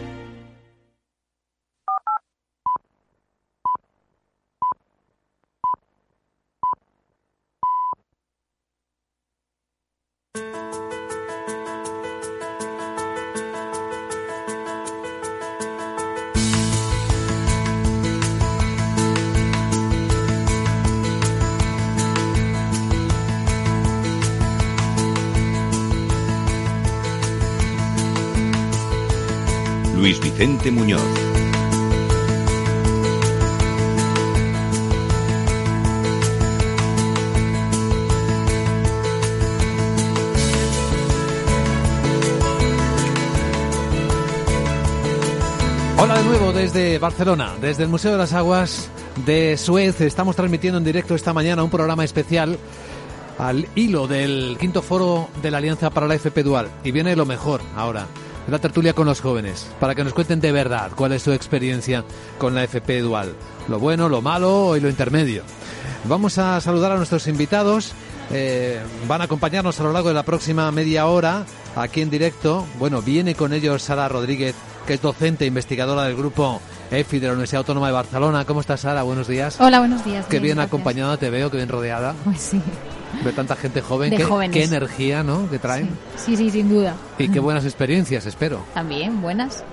[30.01, 30.99] Luis Vicente Muñoz.
[45.99, 48.89] Hola de nuevo desde Barcelona, desde el Museo de las Aguas
[49.27, 50.01] de Suez.
[50.01, 52.57] Estamos transmitiendo en directo esta mañana un programa especial
[53.37, 56.69] al hilo del quinto foro de la Alianza para la FP Dual.
[56.83, 58.07] Y viene lo mejor ahora
[58.47, 62.03] la tertulia con los jóvenes, para que nos cuenten de verdad cuál es su experiencia
[62.37, 63.33] con la FP Dual,
[63.67, 65.43] lo bueno, lo malo y lo intermedio.
[66.05, 67.93] Vamos a saludar a nuestros invitados.
[68.31, 72.65] Eh, van a acompañarnos a lo largo de la próxima media hora aquí en directo.
[72.79, 74.55] Bueno, viene con ellos Sara Rodríguez,
[74.87, 78.45] que es docente e investigadora del grupo EFI de la Universidad Autónoma de Barcelona.
[78.45, 79.03] ¿Cómo estás, Sara?
[79.03, 79.57] Buenos días.
[79.59, 80.25] Hola, buenos días.
[80.25, 82.15] Qué bien, acompañada te veo, qué bien rodeada.
[82.23, 82.61] Pues sí.
[83.23, 85.49] De tanta gente joven, qué, qué, energía, ¿no?
[85.49, 85.89] Que traen.
[86.15, 86.35] Sí.
[86.35, 86.95] sí, sin duda.
[87.17, 88.63] Y qué buenas experiencias, espero.
[88.73, 89.63] También, buenas.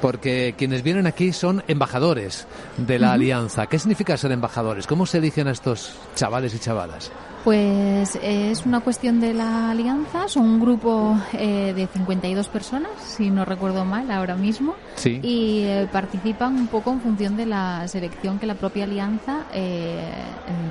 [0.00, 3.66] Porque quienes vienen aquí son embajadores de la alianza.
[3.66, 4.86] ¿Qué significa ser embajadores?
[4.86, 7.10] ¿Cómo se eligen a estos chavales y chavalas?
[7.44, 13.30] Pues es una cuestión de la alianza, son un grupo eh, de 52 personas, si
[13.30, 15.20] no recuerdo mal, ahora mismo, sí.
[15.22, 20.10] y eh, participan un poco en función de la selección que la propia alianza eh,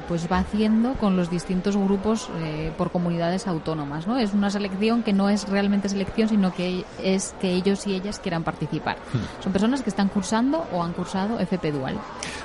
[0.07, 2.29] pues va haciendo con los distintos grupos
[2.77, 4.07] por comunidades autónomas.
[4.07, 4.17] ¿no?
[4.17, 8.19] Es una selección que no es realmente selección, sino que es que ellos y ellas
[8.19, 8.97] quieran participar.
[9.13, 9.43] Hmm.
[9.43, 11.97] Son personas que están cursando o han cursado FP Dual.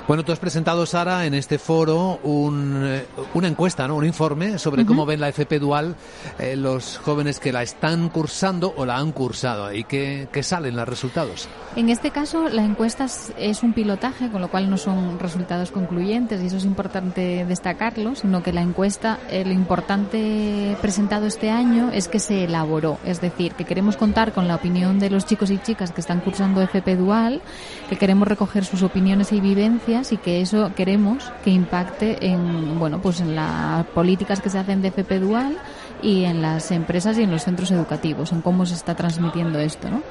[0.07, 3.01] Bueno, tú has presentado, Sara, en este foro un,
[3.33, 3.95] una encuesta, ¿no?
[4.13, 5.95] Informe sobre cómo ven la FP Dual
[6.37, 10.87] eh, los jóvenes que la están cursando o la han cursado y qué, salen los
[10.87, 11.47] resultados.
[11.75, 16.43] En este caso, la encuesta es un pilotaje, con lo cual no son resultados concluyentes
[16.43, 21.89] y eso es importante destacarlo, sino que la encuesta, eh, lo importante presentado este año
[21.91, 25.49] es que se elaboró, es decir, que queremos contar con la opinión de los chicos
[25.49, 27.41] y chicas que están cursando FP Dual,
[27.89, 33.01] que queremos recoger sus opiniones y vivencias y que eso queremos que impacte en, bueno,
[33.01, 35.55] pues en la políticas que se hacen de FP Dual
[36.01, 39.89] y en las empresas y en los centros educativos, en cómo se está transmitiendo esto.
[39.89, 40.01] ¿no?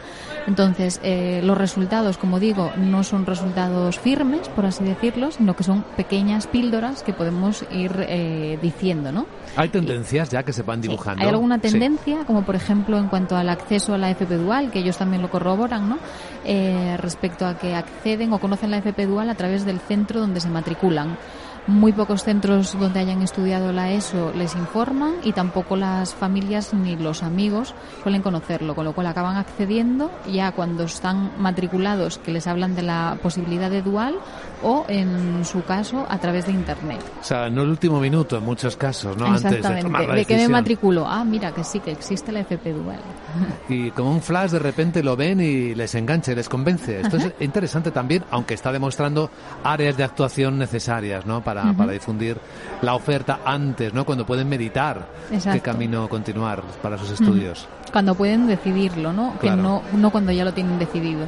[0.47, 5.63] Entonces, eh, los resultados, como digo, no son resultados firmes, por así decirlo, sino que
[5.63, 9.13] son pequeñas píldoras que podemos ir eh, diciendo.
[9.13, 9.27] ¿no?
[9.57, 11.23] ¿Hay tendencias ya que se van dibujando?
[11.23, 14.79] hay alguna tendencia, como por ejemplo en cuanto al acceso a la FP Dual, que
[14.79, 15.99] ellos también lo corroboran, ¿no?
[16.47, 20.41] Eh, respecto a que acceden o conocen la FP Dual a través del centro donde
[20.41, 21.19] se matriculan.
[21.67, 26.97] Muy pocos centros donde hayan estudiado la ESO les informan y tampoco las familias ni
[26.97, 32.47] los amigos suelen conocerlo, con lo cual acaban accediendo ya cuando están matriculados que les
[32.47, 34.17] hablan de la posibilidad de dual
[34.63, 37.01] o en su caso a través de internet.
[37.21, 39.27] O sea, no el último minuto en muchos casos, ¿no?
[39.27, 41.07] Antes de tomar la ¿De qué me matriculo?
[41.07, 43.01] Ah, mira que sí, que existe la FP dual.
[43.69, 47.01] Y como un flash de repente lo ven y les engancha y les convence.
[47.01, 49.31] Esto es interesante también, aunque está demostrando
[49.65, 51.43] áreas de actuación necesarias, ¿no?
[51.43, 51.52] para,
[51.93, 52.39] difundir
[52.81, 54.05] la oferta antes, ¿no?
[54.05, 57.69] Cuando pueden meditar qué camino continuar para sus estudios.
[57.93, 59.39] Cuando pueden decidirlo, ¿no?
[59.39, 61.27] Que no, no cuando ya lo tienen decidido.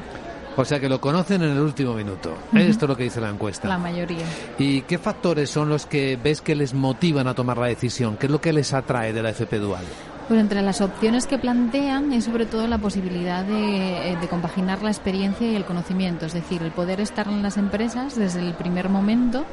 [0.56, 2.36] O sea que lo conocen en el último minuto.
[2.54, 3.68] Esto es lo que dice la encuesta.
[3.68, 4.24] La mayoría.
[4.58, 8.16] ¿Y qué factores son los que ves que les motivan a tomar la decisión?
[8.16, 9.84] ¿Qué es lo que les atrae de la FP Dual?
[10.28, 14.80] Pues entre las opciones que plantean es sobre todo la posibilidad de, eh, de, compaginar
[14.82, 18.54] la experiencia y el conocimiento, es decir, el poder estar en las empresas desde el
[18.54, 19.44] primer momento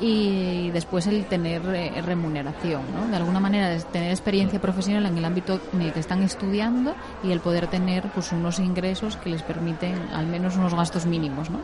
[0.00, 3.06] y después el tener eh, remuneración, ¿no?
[3.08, 7.32] De alguna manera tener experiencia profesional en el ámbito en el que están estudiando y
[7.32, 11.60] el poder tener pues unos ingresos que les permiten al menos unos gastos mínimos, ¿no?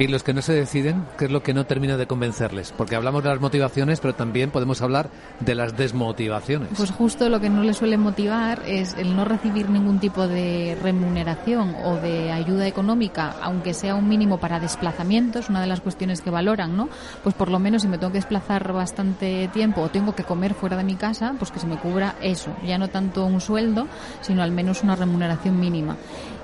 [0.00, 2.72] ¿Y los que no se deciden, qué es lo que no termina de convencerles?
[2.74, 5.10] Porque hablamos de las motivaciones, pero también podemos hablar
[5.40, 6.70] de las desmotivaciones.
[6.74, 10.74] Pues justo lo que no les suele motivar es el no recibir ningún tipo de
[10.82, 16.22] remuneración o de ayuda económica, aunque sea un mínimo para desplazamientos, una de las cuestiones
[16.22, 16.88] que valoran, ¿no?
[17.22, 20.54] Pues por lo menos si me tengo que desplazar bastante tiempo o tengo que comer
[20.54, 23.86] fuera de mi casa, pues que se me cubra eso, ya no tanto un sueldo,
[24.22, 25.98] sino al menos una remuneración mínima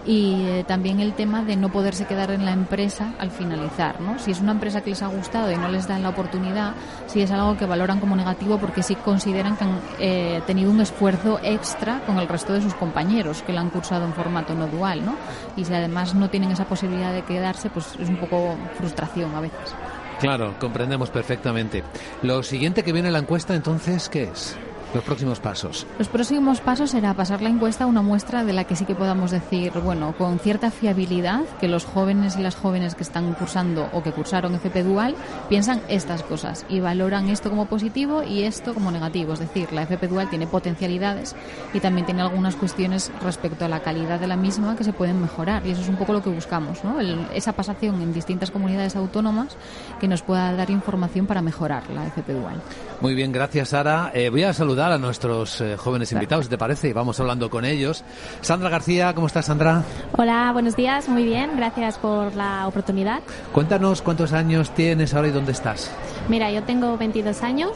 [0.06, 4.18] y eh, también el tema de no poderse quedar en la empresa al finalizar, ¿no?
[4.18, 6.74] Si es una empresa que les ha gustado y no les dan la oportunidad,
[7.06, 10.80] si es algo que valoran como negativo porque sí consideran que han eh, tenido un
[10.80, 14.68] esfuerzo extra con el resto de sus compañeros que lo han cursado en formato no
[14.68, 15.16] dual, ¿no?
[15.56, 19.40] Y si además no tienen esa posibilidad de quedarse, pues es un poco frustración a
[19.40, 19.74] veces.
[20.20, 21.82] Claro, comprendemos perfectamente.
[22.22, 24.56] Lo siguiente que viene en la encuesta, entonces, ¿qué es?
[24.96, 25.86] Los próximos pasos.
[25.98, 28.94] Los próximos pasos será pasar la encuesta a una muestra de la que sí que
[28.94, 33.90] podamos decir, bueno, con cierta fiabilidad, que los jóvenes y las jóvenes que están cursando
[33.92, 35.14] o que cursaron FP Dual
[35.50, 39.34] piensan estas cosas y valoran esto como positivo y esto como negativo.
[39.34, 41.36] Es decir, la FP Dual tiene potencialidades
[41.74, 45.20] y también tiene algunas cuestiones respecto a la calidad de la misma que se pueden
[45.20, 47.00] mejorar y eso es un poco lo que buscamos, ¿no?
[47.34, 49.58] esa pasación en distintas comunidades autónomas
[50.00, 52.62] que nos pueda dar información para mejorar la FP Dual.
[53.02, 54.10] Muy bien, gracias Sara.
[54.14, 56.88] Eh, voy a saludar a nuestros eh, jóvenes invitados, ¿te parece?
[56.88, 58.04] Y vamos hablando con ellos.
[58.40, 59.82] Sandra García, ¿cómo estás Sandra?
[60.16, 63.20] Hola, buenos días, muy bien, gracias por la oportunidad.
[63.52, 65.90] Cuéntanos cuántos años tienes ahora y dónde estás.
[66.28, 67.70] Mira, yo tengo 22 años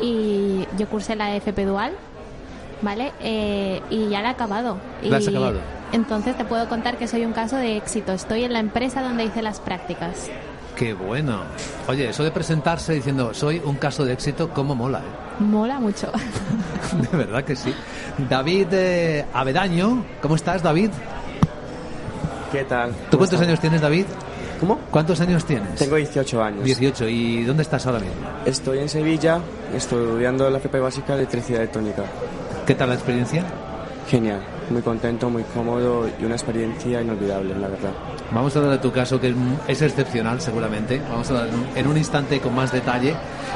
[0.00, 1.92] y yo cursé la FP Dual,
[2.82, 3.12] ¿vale?
[3.20, 4.78] Eh, y ya la he acabado.
[5.02, 5.60] ¿La has acabado?
[5.92, 8.12] Entonces te puedo contar que soy un caso de éxito.
[8.12, 10.30] Estoy en la empresa donde hice las prácticas.
[10.76, 11.40] Qué bueno.
[11.88, 14.98] Oye, eso de presentarse diciendo soy un caso de éxito, ¿cómo mola?
[14.98, 15.42] Eh?
[15.42, 16.12] Mola mucho.
[17.10, 17.74] de verdad que sí.
[18.28, 20.90] David eh, Avedaño, ¿cómo estás, David?
[22.52, 22.92] ¿Qué tal?
[23.10, 24.04] ¿Tú cuántos años tienes, David?
[24.60, 24.78] ¿Cómo?
[24.90, 25.76] ¿Cuántos años tienes?
[25.76, 26.64] Tengo 18 años.
[26.64, 27.08] 18.
[27.08, 28.14] ¿Y dónde estás ahora mismo?
[28.44, 29.40] Estoy en Sevilla,
[29.74, 32.04] estudiando la FP básica de electricidad electrónica.
[32.66, 33.44] ¿Qué tal la experiencia?
[34.08, 37.90] Genial, muy contento, muy cómodo y una experiencia inolvidable, la verdad.
[38.30, 39.34] Vamos a hablar de tu caso, que
[39.68, 41.00] es excepcional seguramente.
[41.08, 43.14] Vamos a hablar en un instante con más detalle.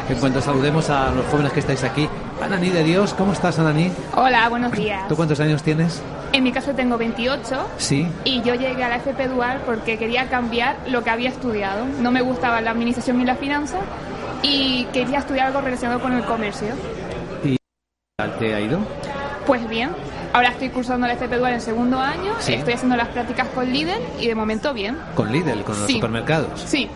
[0.09, 2.09] En cuanto saludemos a los jóvenes que estáis aquí.
[2.40, 3.90] Ananí de Dios, ¿cómo estás, Ananí?
[4.14, 5.07] Hola, buenos días.
[5.09, 6.03] ¿Tú cuántos años tienes?
[6.33, 7.42] En mi caso tengo 28.
[7.77, 8.07] Sí.
[8.25, 11.85] Y yo llegué a la FP Dual porque quería cambiar lo que había estudiado.
[12.01, 13.79] No me gustaba la administración ni la finanza
[14.42, 16.68] y quería estudiar algo relacionado con el comercio.
[17.44, 17.57] ¿Y
[18.38, 18.79] te ha ido?
[19.46, 19.90] Pues bien,
[20.33, 22.55] Ahora estoy cursando la FP Dual en segundo año, Sí.
[22.55, 24.97] estoy haciendo las prácticas con Lidl y de momento bien.
[25.14, 25.95] Con Lidl, con los Sí.
[25.95, 26.61] supermercados.
[26.66, 26.88] Sí.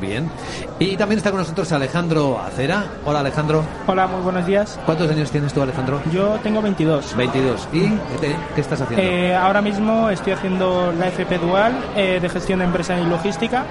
[0.00, 0.30] Bien.
[0.78, 2.84] Y también está con nosotros Alejandro Acera.
[3.06, 3.64] Hola, Alejandro.
[3.86, 4.78] Hola, muy buenos días.
[4.84, 6.02] ¿Cuántos años tienes tú, Alejandro?
[6.12, 7.16] Yo tengo 22.
[7.16, 7.68] 22.
[7.72, 7.88] ¿Y
[8.20, 9.02] qué, qué estás haciendo?
[9.02, 13.64] Eh, ahora mismo estoy haciendo la FP Dual eh, de gestión de empresa y logística.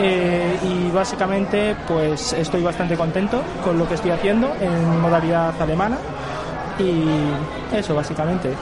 [0.00, 5.98] eh, y básicamente pues estoy bastante contento con lo que estoy haciendo en modalidad alemana
[6.84, 8.52] y eso básicamente.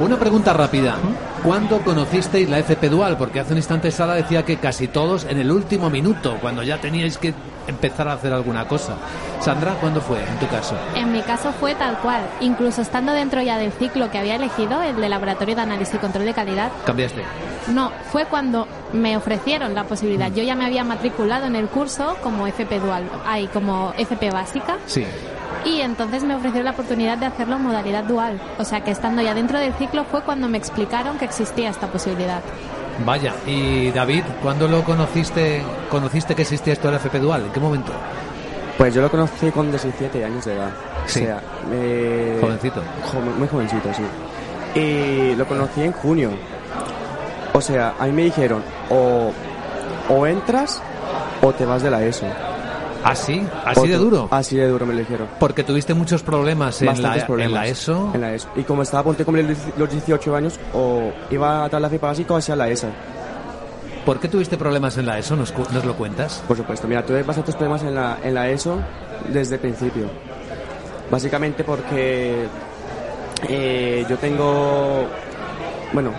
[0.00, 0.96] Una pregunta rápida.
[1.42, 3.16] ¿Cuándo conocisteis la FP Dual?
[3.16, 6.78] Porque hace un instante Sara decía que casi todos en el último minuto, cuando ya
[6.78, 7.32] teníais que
[7.66, 8.94] empezar a hacer alguna cosa.
[9.40, 10.74] Sandra, ¿cuándo fue en tu caso?
[10.96, 14.82] En mi caso fue tal cual, incluso estando dentro ya del ciclo que había elegido,
[14.82, 17.22] el de Laboratorio de Análisis y Control de Calidad, ¿Cambiaste?
[17.68, 20.30] no, fue cuando me ofrecieron la posibilidad.
[20.32, 24.76] Yo ya me había matriculado en el curso como FP Dual, ay, como FP básica,
[24.86, 25.06] Sí.
[25.64, 28.40] Y entonces me ofrecieron la oportunidad de hacerlo en modalidad dual.
[28.58, 31.86] O sea que estando ya dentro del ciclo fue cuando me explicaron que existía esta
[31.88, 32.40] posibilidad.
[33.04, 33.32] Vaya.
[33.46, 37.42] ¿Y David, cuándo lo conociste, conociste que existía esto de la FP Dual?
[37.46, 37.92] ¿En qué momento?
[38.76, 40.70] Pues yo lo conocí con 17 años de edad.
[41.06, 41.20] Sí.
[41.20, 41.40] O sea,
[41.72, 42.82] eh, Jovencito.
[43.04, 44.78] jo- muy jovencito, sí.
[44.78, 46.30] Y lo conocí en junio.
[47.52, 49.32] O sea, a mí me dijeron, o,
[50.08, 50.80] o entras
[51.42, 52.26] o te vas de la ESO.
[53.02, 53.42] ¿Ah, sí?
[53.64, 54.28] ¿Así O de duro?
[54.30, 55.26] Así de duro me lo dijeron.
[55.38, 58.10] Porque tuviste muchos problemas en la, en ESO.
[58.14, 58.48] En la ESO.
[58.56, 61.86] Y como estaba a punto de cumplir los 18 años, o iba a dar la
[61.88, 62.88] FP básica o hacia la ESA.
[64.04, 65.36] ¿Por qué tuviste problemas en la ESO?
[65.36, 66.42] ¿Nos, nos lo cuentas?
[66.48, 68.78] Por supuesto, mira, tuve bastantes problemas en la, en la ESO
[69.32, 70.04] desde el principio.
[71.10, 72.46] Básicamente porque
[73.48, 75.06] eh, yo tengo,
[75.92, 76.12] bueno,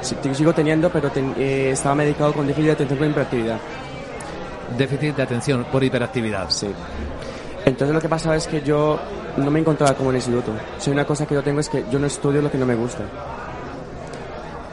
[0.00, 3.58] sigo teniendo, pero ten- eh, estaba medicado con déficit de atención con hiperactividad.
[4.76, 6.50] Déficit de atención por hiperactividad.
[6.50, 6.68] Sí.
[7.64, 8.98] Entonces lo que pasaba es que yo
[9.36, 10.52] no me encontraba como en el instituto.
[10.78, 12.66] Si hay una cosa que yo tengo es que yo no estudio lo que no
[12.66, 13.04] me gusta.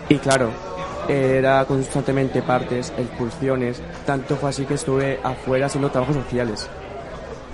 [0.09, 0.49] Y claro,
[1.07, 6.69] era constantemente partes, expulsiones, tanto fue así que estuve afuera haciendo trabajos sociales.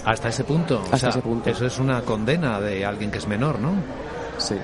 [0.06, 0.80] Hasta ese punto.
[0.80, 1.50] O Hasta sea, ese punto.
[1.50, 3.74] Eso es una condena de alguien que es menor, ¿no?
[4.38, 4.56] Sí.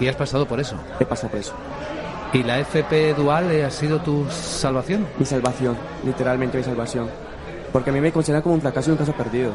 [0.00, 0.76] ¿Y has pasado por eso?
[1.00, 1.52] He pasado por eso.
[2.32, 5.06] ¿Y la FP dual eh, ha sido tu salvación?
[5.18, 7.08] Mi salvación, literalmente mi salvación.
[7.72, 9.50] Porque a mí me consideran como un fracaso y un caso perdido.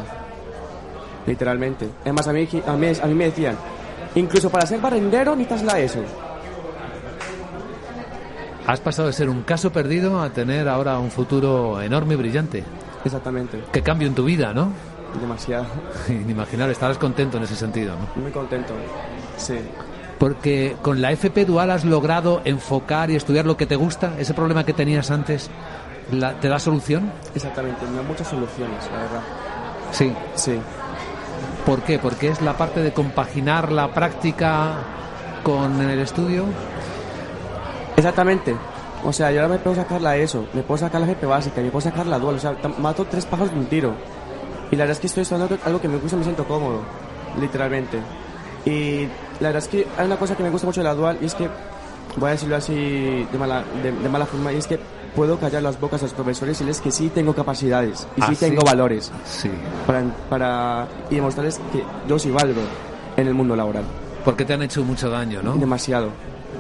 [1.28, 1.88] Literalmente.
[2.02, 3.56] Además, a mí, a mí, a mí me decían,
[4.16, 6.00] incluso para ser barrendero necesitas la ESO.
[8.66, 12.64] Has pasado de ser un caso perdido a tener ahora un futuro enorme y brillante.
[13.06, 13.64] Exactamente.
[13.72, 14.72] Qué cambio en tu vida, ¿no?
[15.20, 15.66] Demasiado.
[16.10, 18.22] Inimaginar, estarás contento en ese sentido, ¿no?
[18.22, 18.74] Muy contento,
[19.38, 19.60] sí.
[20.24, 24.34] Porque con la FP Dual has logrado enfocar y estudiar lo que te gusta, ese
[24.34, 25.50] problema que tenías antes,
[26.14, 27.12] la- ¿te da solución?
[27.36, 29.22] Exactamente, me da muchas soluciones, la verdad.
[29.92, 30.14] Sí.
[30.36, 30.58] Sí.
[31.66, 32.00] ¿Por qué?
[32.00, 34.76] Porque es la parte de compaginar la práctica
[35.44, 36.46] con el estudio.
[37.98, 38.56] Exactamente.
[39.04, 41.60] O sea, yo ahora me puedo sacar la ESO, me puedo sacar la GP básica,
[41.60, 42.36] me puedo sacar la dual.
[42.36, 43.94] O sea, mato tres pájaros de un tiro.
[44.72, 46.80] Y la verdad es que estoy estudiando algo que me gusta y me siento cómodo,
[47.42, 48.00] literalmente.
[48.66, 49.08] Y
[49.40, 51.26] la verdad es que hay una cosa que me gusta mucho de la dual y
[51.26, 51.50] es que,
[52.18, 52.74] voy a decirlo así
[53.32, 54.80] de mala, de, de mala forma, y es que
[55.16, 58.28] puedo callar las bocas a los profesores y decirles que sí tengo capacidades y ¿Ah,
[58.30, 58.46] sí sí?
[58.46, 59.12] tengo valores.
[59.26, 59.50] Sí.
[59.86, 62.62] Para, para, y demostrarles que yo sí valgo
[63.18, 63.84] en el mundo laboral.
[64.26, 65.56] Porque te han hecho mucho daño, ¿no?
[65.56, 66.10] Demasiado.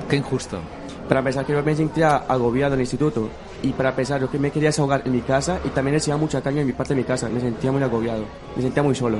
[0.09, 0.59] Qué injusto.
[1.07, 3.29] Para pensar que yo me sentía agobiado en el instituto
[3.61, 6.41] y para pensar yo que me quería desahogar en mi casa y también recibía mucha
[6.41, 7.29] caña en mi parte de mi casa.
[7.29, 8.23] Me sentía muy agobiado,
[8.55, 9.17] me sentía muy solo.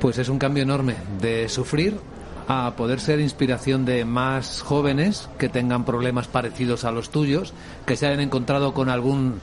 [0.00, 1.98] Pues es un cambio enorme de sufrir
[2.46, 7.52] a poder ser inspiración de más jóvenes que tengan problemas parecidos a los tuyos,
[7.84, 9.40] que se hayan encontrado con algún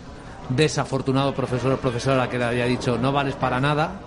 [0.50, 4.00] desafortunado profesor o profesora que le haya dicho no vales para nada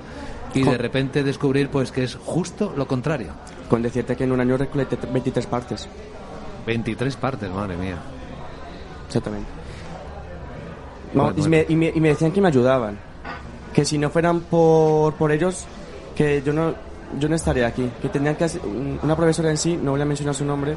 [0.55, 3.33] y de repente descubrir pues que es justo lo contrario.
[3.69, 5.89] Con decirte que en un año recolecté 23 partes.
[6.67, 7.99] 23 partes, madre mía.
[9.07, 9.49] Exactamente.
[11.13, 12.99] Bueno, y, me, y, me, y me decían que me ayudaban.
[13.73, 15.67] Que si no fueran por, por ellos,
[16.19, 16.75] que yo no,
[17.17, 17.89] yo no estaría aquí.
[18.03, 20.75] Que tenían que hacer, una profesora en sí, no voy a mencionar su nombre,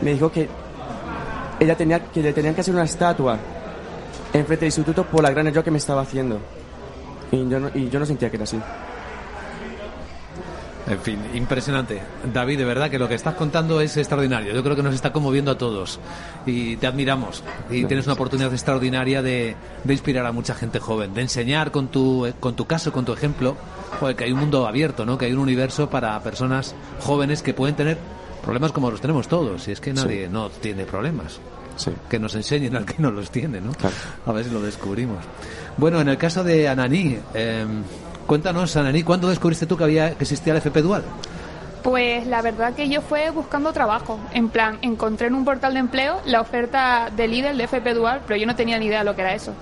[0.00, 0.48] me dijo que
[1.58, 3.36] ella tenía que le tenían que hacer una estatua
[4.32, 6.38] enfrente del instituto por la gran ayuda que me estaba haciendo.
[7.32, 8.60] Y yo no, y yo no sentía que era así.
[10.90, 12.02] En fin, impresionante.
[12.32, 14.52] David, de verdad que lo que estás contando es extraordinario.
[14.52, 16.00] Yo creo que nos está conmoviendo a todos
[16.46, 17.44] y te admiramos.
[17.70, 21.88] Y tienes una oportunidad extraordinaria de, de inspirar a mucha gente joven, de enseñar con
[21.88, 23.56] tu, con tu caso, con tu ejemplo,
[24.00, 25.16] joder, que hay un mundo abierto, ¿no?
[25.16, 27.96] que hay un universo para personas jóvenes que pueden tener
[28.42, 29.68] problemas como los tenemos todos.
[29.68, 31.38] Y es que nadie no tiene problemas.
[32.10, 33.72] Que nos enseñen al que no los tiene, ¿no?
[34.26, 35.24] A ver si lo descubrimos.
[35.78, 37.64] Bueno, en el caso de Ananí, eh,
[38.30, 41.02] cuéntanos, Ananí, ¿cuándo descubriste tú que había que existía el FP Dual?
[41.82, 44.20] Pues la verdad que yo fue buscando trabajo.
[44.32, 48.20] En plan, encontré en un portal de empleo la oferta de líder de FP Dual,
[48.24, 49.52] pero yo no tenía ni idea de lo que era eso.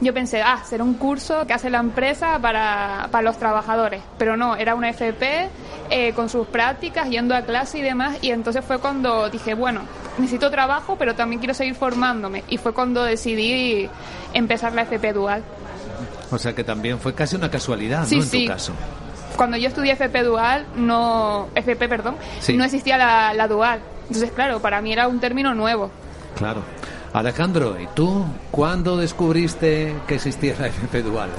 [0.00, 4.02] Yo pensé, ah, será un curso que hace la empresa para, para los trabajadores.
[4.18, 5.48] Pero no, era una FP
[5.90, 8.18] eh, con sus prácticas, yendo a clase y demás.
[8.22, 9.82] Y entonces fue cuando dije, bueno,
[10.18, 12.42] necesito trabajo, pero también quiero seguir formándome.
[12.48, 13.88] Y fue cuando decidí
[14.34, 15.44] empezar la FP Dual.
[16.30, 18.22] O sea que también fue casi una casualidad, Sí, ¿no?
[18.22, 18.44] En sí.
[18.46, 18.72] tu caso.
[19.36, 22.56] Cuando yo estudié FP Dual, no, FP, perdón, Sí.
[22.56, 23.80] no existía la, la Dual.
[24.08, 25.90] Entonces, claro, para mí era un término nuevo.
[26.36, 26.62] Claro.
[27.12, 31.30] Alejandro, ¿y tú cuándo descubriste que existía la FP Dual?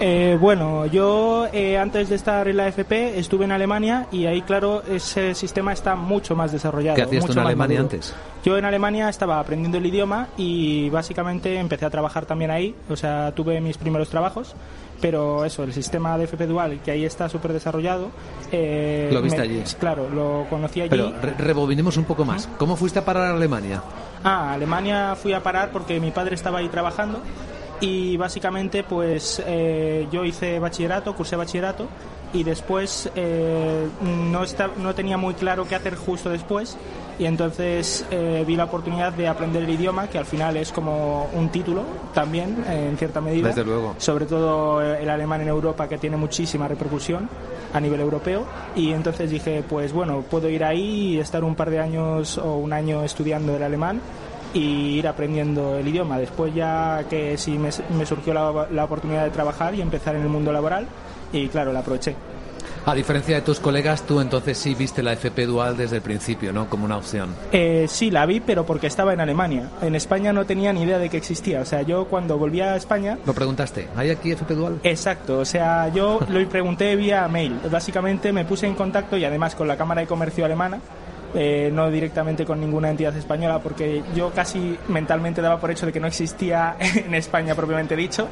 [0.00, 4.42] Eh, bueno, yo eh, antes de estar en la FP estuve en Alemania y ahí,
[4.42, 6.94] claro, ese sistema está mucho más desarrollado.
[6.94, 7.94] ¿Qué hacías tú mucho en más Alemania maduro.
[7.96, 8.14] antes?
[8.44, 12.76] Yo en Alemania estaba aprendiendo el idioma y básicamente empecé a trabajar también ahí.
[12.88, 14.54] O sea, tuve mis primeros trabajos,
[15.00, 18.10] pero eso, el sistema de FP Dual, que ahí está súper desarrollado.
[18.52, 19.62] eh, Lo viste me- allí.
[19.80, 20.90] Claro, lo conocí allí.
[20.90, 22.48] Pero re- rebobinemos un poco más.
[22.56, 23.82] ¿Cómo fuiste a parar a Alemania?
[24.22, 27.20] Ah, a Alemania fui a parar porque mi padre estaba ahí trabajando
[27.80, 31.86] y básicamente pues eh, yo hice bachillerato, cursé bachillerato
[32.32, 36.76] y después eh, no, esta- no tenía muy claro qué hacer justo después
[37.18, 41.28] y entonces eh, vi la oportunidad de aprender el idioma que al final es como
[41.34, 41.82] un título
[42.14, 43.48] también eh, en cierta medida.
[43.48, 43.94] Desde luego.
[43.98, 47.28] sobre todo eh, el alemán en Europa que tiene muchísima repercusión
[47.72, 48.44] a nivel europeo.
[48.76, 52.56] Y entonces dije pues bueno puedo ir ahí y estar un par de años o
[52.56, 54.00] un año estudiando el alemán
[54.54, 59.24] y ir aprendiendo el idioma después ya que sí me, me surgió la, la oportunidad
[59.24, 60.86] de trabajar y empezar en el mundo laboral
[61.32, 62.14] y claro la aproveché
[62.86, 66.54] A diferencia de tus colegas, tú entonces sí viste la FP Dual desde el principio,
[66.54, 66.70] ¿no?
[66.70, 67.34] Como una opción.
[67.52, 69.68] Eh, sí, la vi, pero porque estaba en Alemania.
[69.82, 71.60] En España no tenía ni idea de que existía.
[71.60, 73.18] O sea, yo cuando volví a España...
[73.26, 73.88] ¿Lo preguntaste?
[73.94, 74.80] ¿Hay aquí FP Dual?
[74.84, 77.60] Exacto, o sea, yo lo pregunté vía mail.
[77.70, 80.80] Básicamente me puse en contacto y además con la Cámara de Comercio Alemana,
[81.34, 85.92] eh, no directamente con ninguna entidad española, porque yo casi mentalmente daba por hecho de
[85.92, 88.28] que no existía en España propiamente dicho.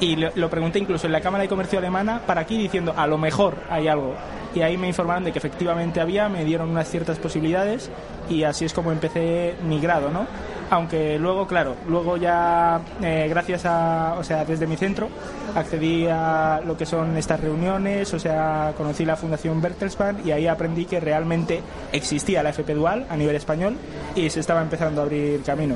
[0.00, 3.06] Y lo, lo pregunté incluso en la Cámara de Comercio Alemana para aquí diciendo, a
[3.06, 4.14] lo mejor hay algo.
[4.54, 7.90] y ahí me informaron de que efectivamente había, me dieron unas ciertas posibilidades
[8.28, 10.26] y así es como empecé mi grado, ¿no?
[10.70, 15.08] Aunque luego, claro, luego ya eh, gracias a, o sea, desde mi centro
[15.54, 20.46] accedí a lo que son estas reuniones, o sea, conocí la Fundación Bertelsmann y ahí
[20.46, 21.60] aprendí que realmente
[21.92, 23.74] existía la FP Dual a nivel español
[24.14, 25.74] y se estaba empezando a abrir camino.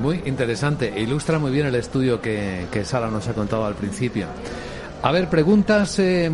[0.00, 4.26] Muy interesante, ilustra muy bien el estudio que, que Sara nos ha contado al principio.
[5.02, 6.30] A ver, preguntas eh,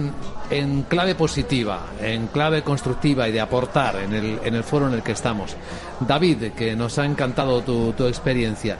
[0.50, 4.94] en clave positiva, en clave constructiva y de aportar en el, en el foro en
[4.94, 5.56] el que estamos.
[6.00, 8.78] David, que nos ha encantado tu, tu experiencia.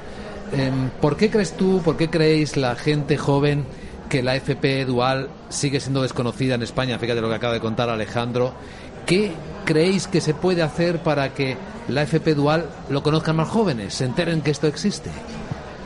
[0.53, 3.65] Em, ¿Por qué crees tú, por qué creéis la gente joven
[4.09, 6.99] que la FP dual sigue siendo desconocida en España?
[6.99, 8.53] Fíjate lo que acaba de contar Alejandro.
[9.07, 9.33] ¿Qué
[9.65, 11.57] creéis que se puede hacer para que
[11.89, 15.11] la FP dual lo conozcan más jóvenes, se enteren que esto existe?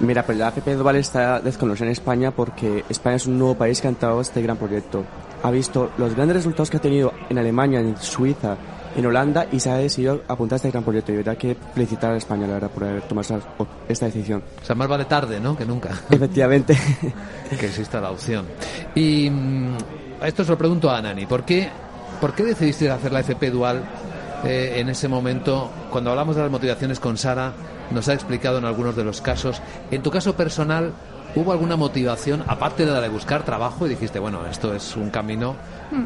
[0.00, 3.80] Mira, pues la AFP Dual está desconocida en España porque España es un nuevo país
[3.80, 5.04] que ha entrado a este gran proyecto.
[5.42, 8.56] Ha visto los grandes resultados que ha tenido en Alemania, en Suiza,
[8.94, 11.12] en Holanda y se ha decidido apuntar a este gran proyecto.
[11.12, 13.40] Y verdad que felicitar a España, la verdad, por haber tomado
[13.88, 14.42] esta decisión.
[14.62, 15.56] O sea, más vale tarde, ¿no?
[15.56, 15.90] Que nunca.
[16.10, 16.76] Efectivamente.
[17.58, 18.46] que exista la opción.
[18.94, 19.76] Y mm,
[20.24, 21.24] esto se lo pregunto a Anani.
[21.24, 21.68] ¿Por qué,
[22.20, 23.82] por qué decidiste hacer la FP Dual
[24.44, 25.70] eh, en ese momento?
[25.90, 27.52] Cuando hablamos de las motivaciones con Sara,
[27.90, 29.60] nos ha explicado en algunos de los casos.
[29.90, 30.92] En tu caso personal,
[31.34, 35.10] ¿hubo alguna motivación, aparte de la de buscar trabajo, y dijiste, bueno, esto es un
[35.10, 35.54] camino,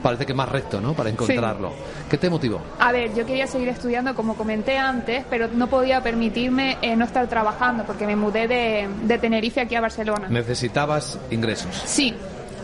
[0.03, 1.72] parece que más recto, ¿no?, para encontrarlo.
[2.09, 2.61] ¿Qué te motivó?
[2.78, 7.05] A ver, yo quería seguir estudiando, como comenté antes, pero no podía permitirme eh, no
[7.05, 10.28] estar trabajando, porque me mudé de, de Tenerife aquí a Barcelona.
[10.28, 11.74] Necesitabas ingresos.
[11.87, 12.14] Sí.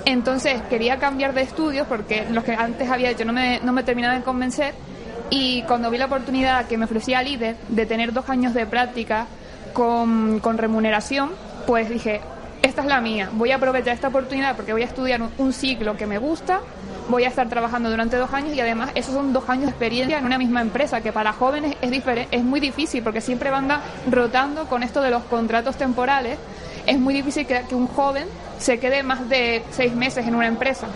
[0.04, 3.82] Entonces quería cambiar de estudios porque los que antes había hecho no me, no me
[3.82, 4.72] terminaban de convencer
[5.30, 9.26] y cuando vi la oportunidad que me ofrecía líder de tener dos años de práctica
[9.72, 11.30] con, con remuneración,
[11.66, 12.20] pues dije,
[12.62, 15.96] esta es la mía, voy a aprovechar esta oportunidad porque voy a estudiar un, ciclo
[15.96, 16.60] que me gusta,
[17.08, 20.18] voy a estar trabajando durante dos años y además esos son dos años de experiencia
[20.18, 23.68] en una misma empresa, que para jóvenes es, diferente, es muy difícil porque siempre van
[24.10, 26.38] rotando con esto de los contratos temporales.
[26.86, 28.26] Es muy difícil que un joven
[28.58, 30.86] se quede más de seis meses en una empresa.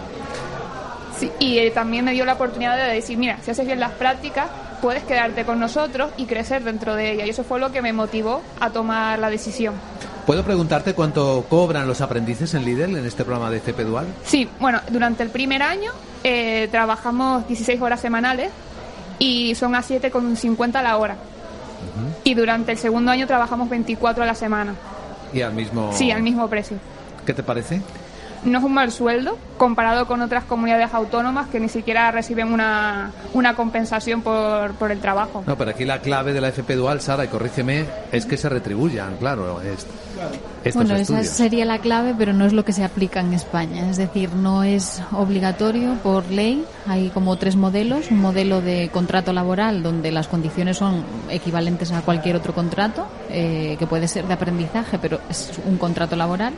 [1.20, 3.92] Sí, y eh, también me dio la oportunidad de decir, mira, si haces bien las
[3.92, 4.48] prácticas,
[4.80, 7.26] puedes quedarte con nosotros y crecer dentro de ella.
[7.26, 9.74] Y eso fue lo que me motivó a tomar la decisión.
[10.24, 14.06] ¿Puedo preguntarte cuánto cobran los aprendices en Lidl en este programa de FP Dual?
[14.24, 15.90] Sí, bueno, durante el primer año
[16.24, 18.50] eh, trabajamos 16 horas semanales
[19.18, 21.16] y son a 7,50 la hora.
[22.24, 24.74] Y durante el segundo año trabajamos 24 a la semana.
[25.34, 25.90] ¿Y al mismo...?
[25.92, 26.78] Sí, al mismo precio.
[27.26, 27.82] ¿Qué te parece?
[28.44, 33.12] No es un mal sueldo comparado con otras comunidades autónomas que ni siquiera reciben una,
[33.34, 35.44] una compensación por, por el trabajo.
[35.46, 38.48] No, pero aquí la clave de la FP Dual, Sara, y corrígeme, es que se
[38.48, 39.60] retribuyan, claro.
[39.60, 39.86] Es,
[40.64, 43.88] estos bueno, esa sería la clave, pero no es lo que se aplica en España.
[43.90, 46.64] Es decir, no es obligatorio por ley.
[46.86, 48.10] Hay como tres modelos.
[48.10, 53.76] Un modelo de contrato laboral donde las condiciones son equivalentes a cualquier otro contrato, eh,
[53.78, 56.52] que puede ser de aprendizaje, pero es un contrato laboral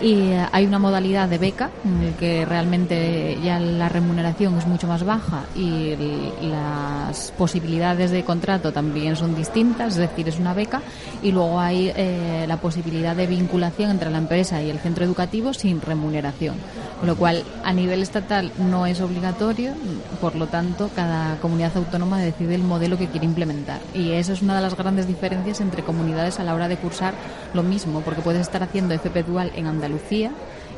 [0.00, 4.66] y eh, hay una modalidad de beca en el que realmente ya la remuneración es
[4.66, 5.94] mucho más baja y
[6.42, 10.82] las posibilidades de contrato también son distintas, es decir, es una beca.
[11.22, 15.54] Y luego hay eh, la posibilidad de vinculación entre la empresa y el centro educativo
[15.54, 16.56] sin remuneración,
[16.98, 19.72] con lo cual a nivel estatal no es obligatorio,
[20.20, 23.80] por lo tanto cada comunidad autónoma decide el modelo que quiere implementar.
[23.94, 27.14] Y esa es una de las grandes diferencias entre comunidades a la hora de cursar
[27.54, 29.93] lo mismo, porque puedes estar haciendo FP dual en Andalucía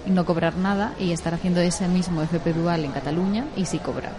[0.07, 3.79] y no cobrar nada y estar haciendo ese mismo FP dual en Cataluña y sí
[3.79, 4.13] cobrar.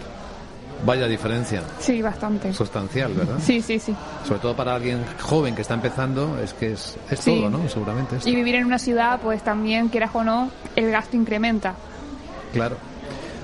[0.84, 1.62] Vaya diferencia.
[1.80, 2.52] Sí, bastante.
[2.52, 3.38] Sustancial, ¿verdad?
[3.40, 3.94] Sí, sí, sí.
[4.26, 7.34] Sobre todo para alguien joven que está empezando, es que es, es Sí.
[7.40, 7.68] todo, ¿no?
[7.68, 8.28] Seguramente esto.
[8.28, 11.74] Y vivir en una ciudad, pues también, quieras o no, el gasto incrementa.
[12.52, 12.76] Claro.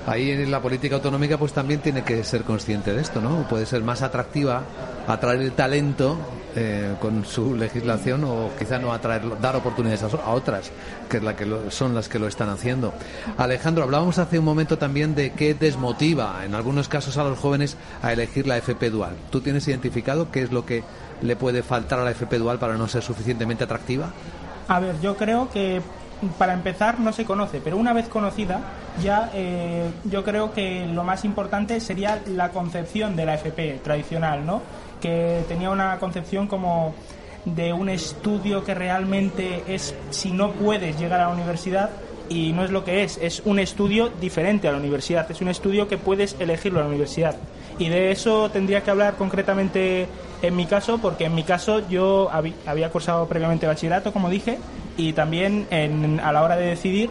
[0.07, 3.47] Ahí en la política autonómica pues también tiene que ser consciente de esto, ¿no?
[3.49, 4.61] Puede ser más atractiva,
[5.07, 6.17] atraer el talento
[6.55, 10.71] eh, con su legislación o quizá no atraer, dar oportunidades a, otras,
[11.09, 12.93] que, la que lo- son las que lo están haciendo.
[13.37, 17.77] Alejandro, hablábamos hace un momento también de qué desmotiva en algunos casos a los jóvenes
[18.01, 19.15] a elegir la FP dual.
[19.29, 20.83] ¿Tú tienes identificado qué es lo que
[21.21, 24.11] le puede faltar a la FP dual para no ser suficientemente atractiva?
[24.67, 25.81] A ver, yo creo que
[26.37, 28.59] para empezar no se conoce, pero una vez conocida,
[29.01, 34.45] ya eh, yo creo que lo más importante sería la concepción de la FP tradicional,
[34.45, 34.61] ¿no?
[35.01, 36.93] Que tenía una concepción como
[37.45, 41.91] de un estudio que realmente es si no puedes llegar a la universidad
[42.27, 45.47] y no es lo que es, es un estudio diferente a la universidad, es un
[45.49, 47.35] estudio que puedes elegirlo a la universidad.
[47.77, 50.07] Y de eso tendría que hablar concretamente
[50.41, 52.31] en mi caso, porque en mi caso yo
[52.65, 54.57] había cursado previamente bachillerato, como dije,
[54.97, 57.09] y también en- a la hora de decidir,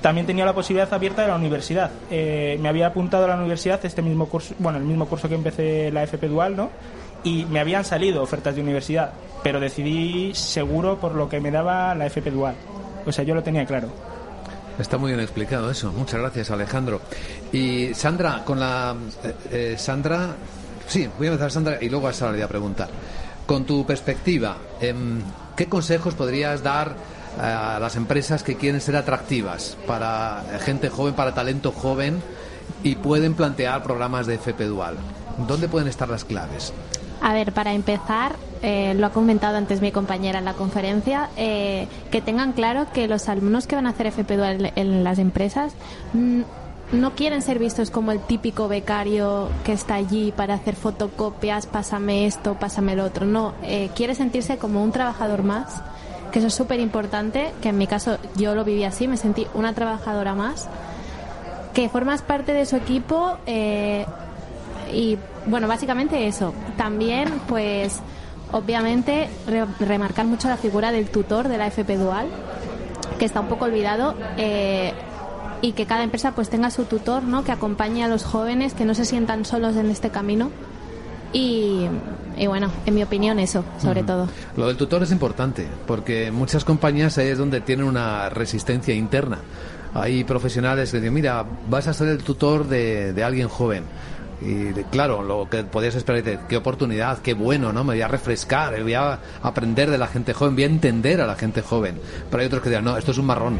[0.00, 1.90] también tenía la posibilidad abierta de la universidad.
[2.10, 5.34] Eh, me había apuntado a la universidad este mismo curso, bueno, el mismo curso que
[5.34, 6.70] empecé la FP Dual, ¿no?
[7.24, 9.12] Y me habían salido ofertas de universidad,
[9.42, 12.54] pero decidí seguro por lo que me daba la FP Dual.
[13.06, 13.88] O sea, yo lo tenía claro.
[14.78, 15.92] Está muy bien explicado eso.
[15.92, 17.00] Muchas gracias, Alejandro.
[17.52, 18.94] Y Sandra, con la.
[19.22, 20.34] eh, eh, Sandra.
[20.86, 22.88] Sí, voy a empezar, Sandra, y luego a Sara le voy a preguntar.
[23.46, 25.20] Con tu perspectiva, em,
[25.56, 26.94] ¿qué consejos podrías dar
[27.40, 32.22] a las empresas que quieren ser atractivas para gente joven, para talento joven
[32.82, 34.96] y pueden plantear programas de FP Dual?
[35.46, 36.72] ¿Dónde pueden estar las claves?
[37.20, 41.88] A ver, para empezar, eh, lo ha comentado antes mi compañera en la conferencia, eh,
[42.10, 45.18] que tengan claro que los alumnos que van a hacer FP Dual en, en las
[45.18, 45.72] empresas
[46.12, 46.42] mm,
[46.92, 52.26] no quieren ser vistos como el típico becario que está allí para hacer fotocopias, pásame
[52.26, 53.26] esto, pásame lo otro.
[53.26, 55.82] No, eh, quiere sentirse como un trabajador más,
[56.34, 59.46] que eso es súper importante, que en mi caso yo lo viví así, me sentí
[59.54, 60.66] una trabajadora más,
[61.72, 64.04] que formas parte de su equipo eh,
[64.92, 65.16] y
[65.46, 66.52] bueno, básicamente eso.
[66.76, 68.00] También, pues,
[68.50, 72.26] obviamente, re- remarcar mucho la figura del tutor de la FP Dual,
[73.18, 74.16] que está un poco olvidado.
[74.36, 74.92] eh,
[75.62, 77.42] y que cada empresa pues tenga su tutor, ¿no?
[77.44, 80.50] Que acompañe a los jóvenes, que no se sientan solos en este camino.
[81.32, 81.86] Y,
[82.36, 84.28] y bueno, en mi opinión eso, sobre todo.
[84.56, 89.38] Lo del tutor es importante, porque muchas compañías ahí es donde tienen una resistencia interna.
[89.94, 93.84] Hay profesionales que dicen, mira, vas a ser el tutor de, de alguien joven.
[94.44, 97.82] Y claro, lo que podías esperar, qué oportunidad, qué bueno, ¿no?
[97.82, 101.26] Me voy a refrescar, voy a aprender de la gente joven, voy a entender a
[101.26, 101.98] la gente joven.
[102.30, 103.58] Pero hay otros que dirán, no, esto es un marrón,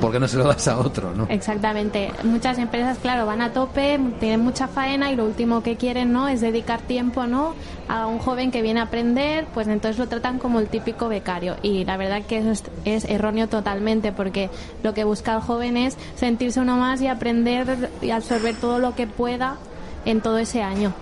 [0.00, 1.26] ¿por qué no se lo das a otro, no?
[1.30, 2.10] Exactamente.
[2.24, 6.26] Muchas empresas, claro, van a tope, tienen mucha faena y lo último que quieren, ¿no?
[6.26, 7.54] Es dedicar tiempo, ¿no?
[7.88, 11.56] A un joven que viene a aprender, pues entonces lo tratan como el típico becario.
[11.62, 14.50] Y la verdad que eso es, es erróneo totalmente porque
[14.82, 18.96] lo que busca el joven es sentirse uno más y aprender y absorber todo lo
[18.96, 19.58] que pueda
[20.06, 20.94] en todo ese año.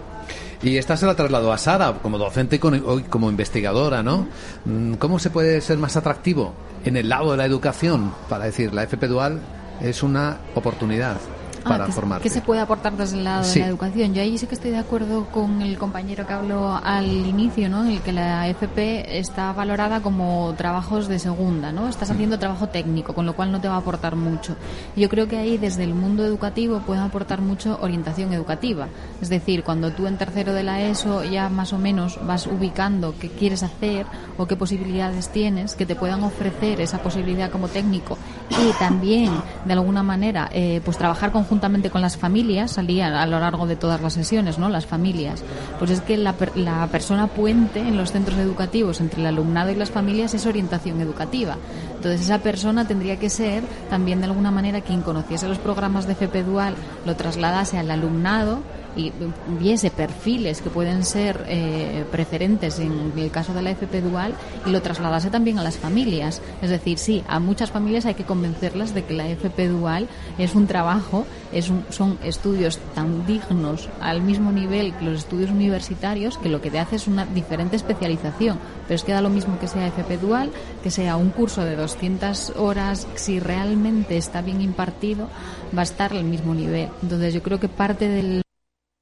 [0.62, 4.26] Y esta se la trasladó a Sara como docente y como investigadora, ¿no?
[4.64, 8.72] Mm, ¿Cómo se puede ser más atractivo en el lado de la educación para decir
[8.74, 9.40] la FP Dual
[9.82, 11.16] es una oportunidad
[11.64, 12.22] para Ah, que, se- formarte?
[12.22, 13.54] que se puede aportar desde el lado Sí.
[13.58, 14.14] de la educación.
[14.14, 17.84] Yo ahí sí que estoy de acuerdo con el compañero que habló al inicio, ¿no?
[17.84, 21.88] En el que la FP está valorada como trabajos de segunda, ¿no?
[21.88, 24.56] Estás haciendo trabajo técnico, con lo cual no te va a aportar mucho.
[24.96, 28.88] Yo creo que ahí desde el mundo educativo puede aportar mucho orientación educativa.
[29.20, 33.14] Es decir, cuando tú en tercero de la ESO ya más o menos vas ubicando
[33.18, 34.06] qué quieres hacer
[34.38, 38.18] o qué posibilidades tienes, que te puedan ofrecer esa posibilidad como técnico
[38.51, 39.32] y también
[39.64, 43.76] de alguna manera eh, pues trabajar conjuntamente con las familias salía a lo largo de
[43.76, 45.42] todas las sesiones no las familias.
[45.78, 49.74] Pues es que la, la persona puente en los centros educativos entre el alumnado y
[49.74, 51.57] las familias es orientación educativa.
[51.97, 56.12] Entonces esa persona tendría que ser también de alguna manera quien conociese los programas de
[56.12, 56.74] FP Dual
[57.07, 58.61] lo trasladase al alumnado
[58.97, 59.12] y
[59.59, 64.34] viese perfiles que pueden ser eh, preferentes en el caso de la FP Dual
[64.66, 66.40] y lo trasladase también a las familias.
[66.62, 70.55] Es decir, sí, a muchas familias hay que convencerlas de que la FP Dual es
[70.55, 76.38] un trabajo, es un- son estudios tan dignos al mismo nivel que los estudios universitarios
[76.38, 78.59] que lo que te hace es una diferente especialización.
[78.86, 80.51] Pero es que da lo mismo que sea FP Dual,
[80.82, 85.28] que sea un curso de 200 horas, si realmente está bien impartido,
[85.76, 86.88] va a estar al mismo nivel.
[87.03, 88.43] Entonces yo creo que parte del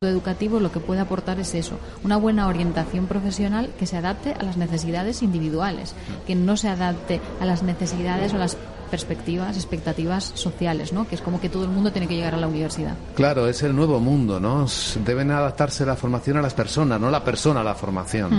[0.06, 4.42] educativo lo que puede aportar es eso, una buena orientación profesional que se adapte a
[4.42, 5.94] las necesidades individuales,
[6.26, 8.56] que no se adapte a las necesidades o las
[8.90, 11.08] perspectivas, expectativas sociales, ¿no?
[11.08, 12.94] Que es como que todo el mundo tiene que llegar a la universidad.
[13.14, 14.66] Claro, es el nuevo mundo, ¿no?
[15.04, 18.30] Deben adaptarse la formación a las personas, no la persona a la formación.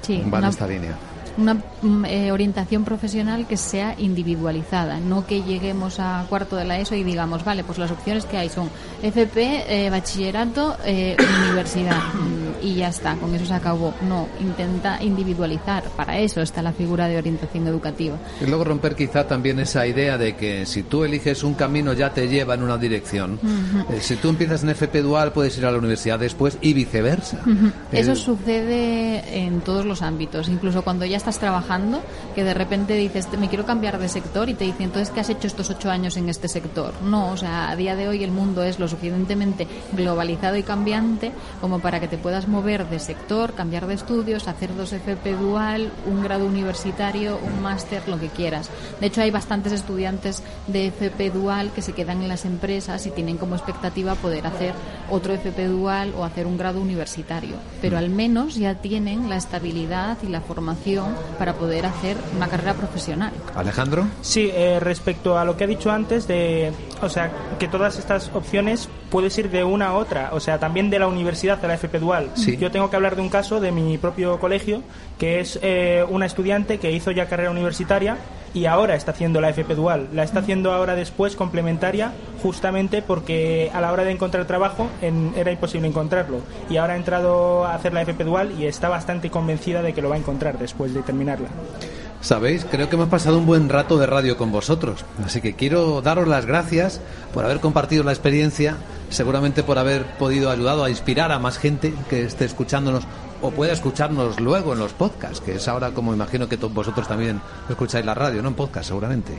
[0.00, 0.96] Sí, Va en una- esta línea.
[1.36, 6.78] Una mm, eh, orientación profesional que sea individualizada, no que lleguemos a cuarto de la
[6.78, 8.68] ESO y digamos, vale, pues las opciones que hay son
[9.02, 11.16] FP, eh, bachillerato, eh,
[11.48, 13.94] universidad mm, y ya está, con eso se acabó.
[14.08, 18.16] No, intenta individualizar, para eso está la figura de orientación educativa.
[18.40, 22.10] Y luego romper quizá también esa idea de que si tú eliges un camino ya
[22.12, 23.34] te lleva en una dirección.
[23.42, 23.92] Ujú.
[23.94, 27.38] Eh, si tú empiezas en FP Dual puedes ir a la universidad después y viceversa.
[27.46, 27.70] Ujú.
[27.92, 32.02] Eso El- sucede en todos los ámbitos, incluso cuando ya estás trabajando,
[32.34, 35.28] que de repente dices, me quiero cambiar de sector y te dicen, entonces, ¿qué has
[35.28, 36.94] hecho estos ocho años en este sector?
[37.02, 41.32] No, o sea, a día de hoy el mundo es lo suficientemente globalizado y cambiante
[41.60, 45.92] como para que te puedas mover de sector, cambiar de estudios, hacer dos FP dual,
[46.06, 48.70] un grado universitario, un máster, lo que quieras.
[49.00, 53.10] De hecho, hay bastantes estudiantes de FP dual que se quedan en las empresas y
[53.10, 54.74] tienen como expectativa poder hacer
[55.10, 57.56] otro FP dual o hacer un grado universitario.
[57.82, 62.74] Pero al menos ya tienen la estabilidad y la formación para poder hacer una carrera
[62.74, 63.32] profesional.
[63.54, 64.06] Alejandro.
[64.22, 68.30] Sí, eh, respecto a lo que ha dicho antes de, o sea, que todas estas
[68.34, 71.74] opciones puedes ir de una a otra, o sea, también de la universidad a la
[71.74, 72.30] FP Dual.
[72.34, 72.56] Sí.
[72.56, 74.82] Yo tengo que hablar de un caso de mi propio colegio,
[75.18, 78.16] que es eh, una estudiante que hizo ya carrera universitaria
[78.54, 80.08] y ahora está haciendo la FP Dual.
[80.12, 85.32] La está haciendo ahora después complementaria, justamente porque a la hora de encontrar trabajo en-
[85.36, 86.38] era imposible encontrarlo.
[86.68, 90.02] Y ahora ha entrado a hacer la FP Dual y está bastante convencida de que
[90.02, 91.48] lo va a encontrar después de terminarla.
[92.20, 96.02] Sabéis, creo que hemos pasado un buen rato de radio con vosotros, así que quiero
[96.02, 97.00] daros las gracias
[97.32, 98.76] por haber compartido la experiencia,
[99.08, 103.04] seguramente por haber podido ayudado a inspirar a más gente que esté escuchándonos
[103.40, 107.40] o pueda escucharnos luego en los podcasts, que es ahora como imagino que vosotros también
[107.70, 108.48] escucháis la radio, ¿no?
[108.48, 109.32] En podcast seguramente.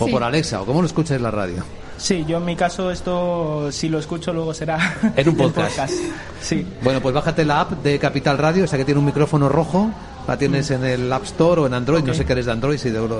[0.00, 0.10] O Sí.
[0.10, 1.62] por Alexa, o cómo lo escucháis la radio.
[1.96, 5.94] Sí, yo en mi caso esto, si lo escucho luego será En un el podcast.
[6.42, 6.66] Sí.
[6.82, 9.88] Bueno, pues bájate la app de Capital Radio, esa que tiene un micrófono rojo,
[10.26, 12.78] la tienes en el App Store o en Android, no sé qué eres de Android,
[12.78, 13.16] si de uno,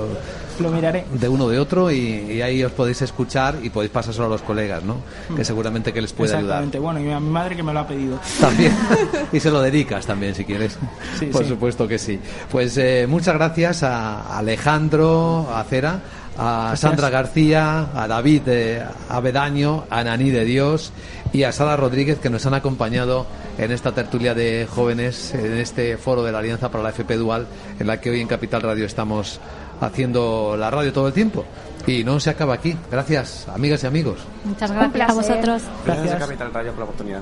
[0.59, 1.05] Lo miraré.
[1.13, 4.29] de uno o de otro, y, y ahí os podéis escuchar y podéis pasárselo a
[4.29, 4.95] los colegas, ¿no?
[5.29, 5.35] Mm.
[5.35, 6.63] Que seguramente que les puede ayudar.
[6.63, 6.79] Exactamente.
[6.79, 8.19] Bueno, y a mi madre que me lo ha pedido.
[8.39, 8.75] También.
[9.31, 10.77] y se lo dedicas también, si quieres.
[11.19, 11.49] Sí, Por sí.
[11.49, 12.19] supuesto que sí.
[12.51, 15.99] Pues eh, muchas gracias a Alejandro Acera,
[16.37, 16.73] a.
[16.75, 20.91] Sandra García, a David eh, Avedaño, a Naní de Dios
[21.35, 23.27] y a Sara Rodríguez que nos han acompañado
[23.57, 27.45] en esta tertulia de jóvenes, en este foro de la Alianza para la FP Dual,
[27.77, 29.41] en la que hoy en Capital Radio estamos
[29.81, 31.43] haciendo la radio todo el tiempo.
[31.85, 32.77] Y no se acaba aquí.
[32.89, 34.19] Gracias, amigas y amigos.
[34.45, 35.61] Muchas gracias a vosotros.
[35.85, 37.21] Gracias a Capital Radio por la oportunidad.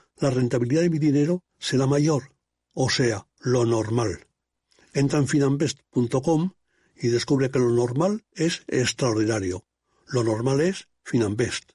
[0.21, 2.33] la rentabilidad de mi dinero será mayor,
[2.73, 4.27] o sea, lo normal.
[4.93, 6.51] Entra en finanbest.com
[6.95, 9.65] y descubre que lo normal es extraordinario.
[10.07, 11.71] Lo normal es Finanbest.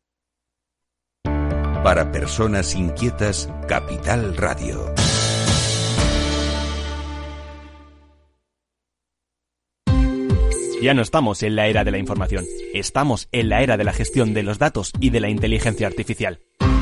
[1.25, 4.95] Para personas inquietas, Capital Radio.
[10.83, 12.45] Ya no estamos en la era de la información,
[12.75, 16.41] estamos en la era de la gestión de los datos y de la inteligencia artificial.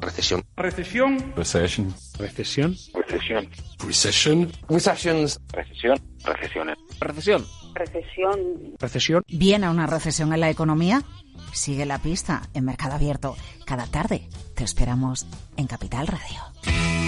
[0.00, 0.44] Recesión.
[0.56, 1.32] Recesión.
[1.34, 1.94] Recesión.
[2.16, 2.76] Recesión.
[2.94, 3.48] Recesión.
[3.80, 4.52] Recession.
[4.68, 5.40] Recessions.
[5.52, 5.98] Recesión.
[6.24, 6.78] Recesiones.
[7.00, 7.46] Recesión.
[7.74, 8.40] Recesión.
[8.78, 9.22] Recesión.
[9.26, 11.02] ¿Viene una recesión en la economía?
[11.52, 13.36] Sigue la pista en Mercado Abierto.
[13.66, 15.26] Cada tarde te esperamos
[15.56, 17.01] en Capital Radio.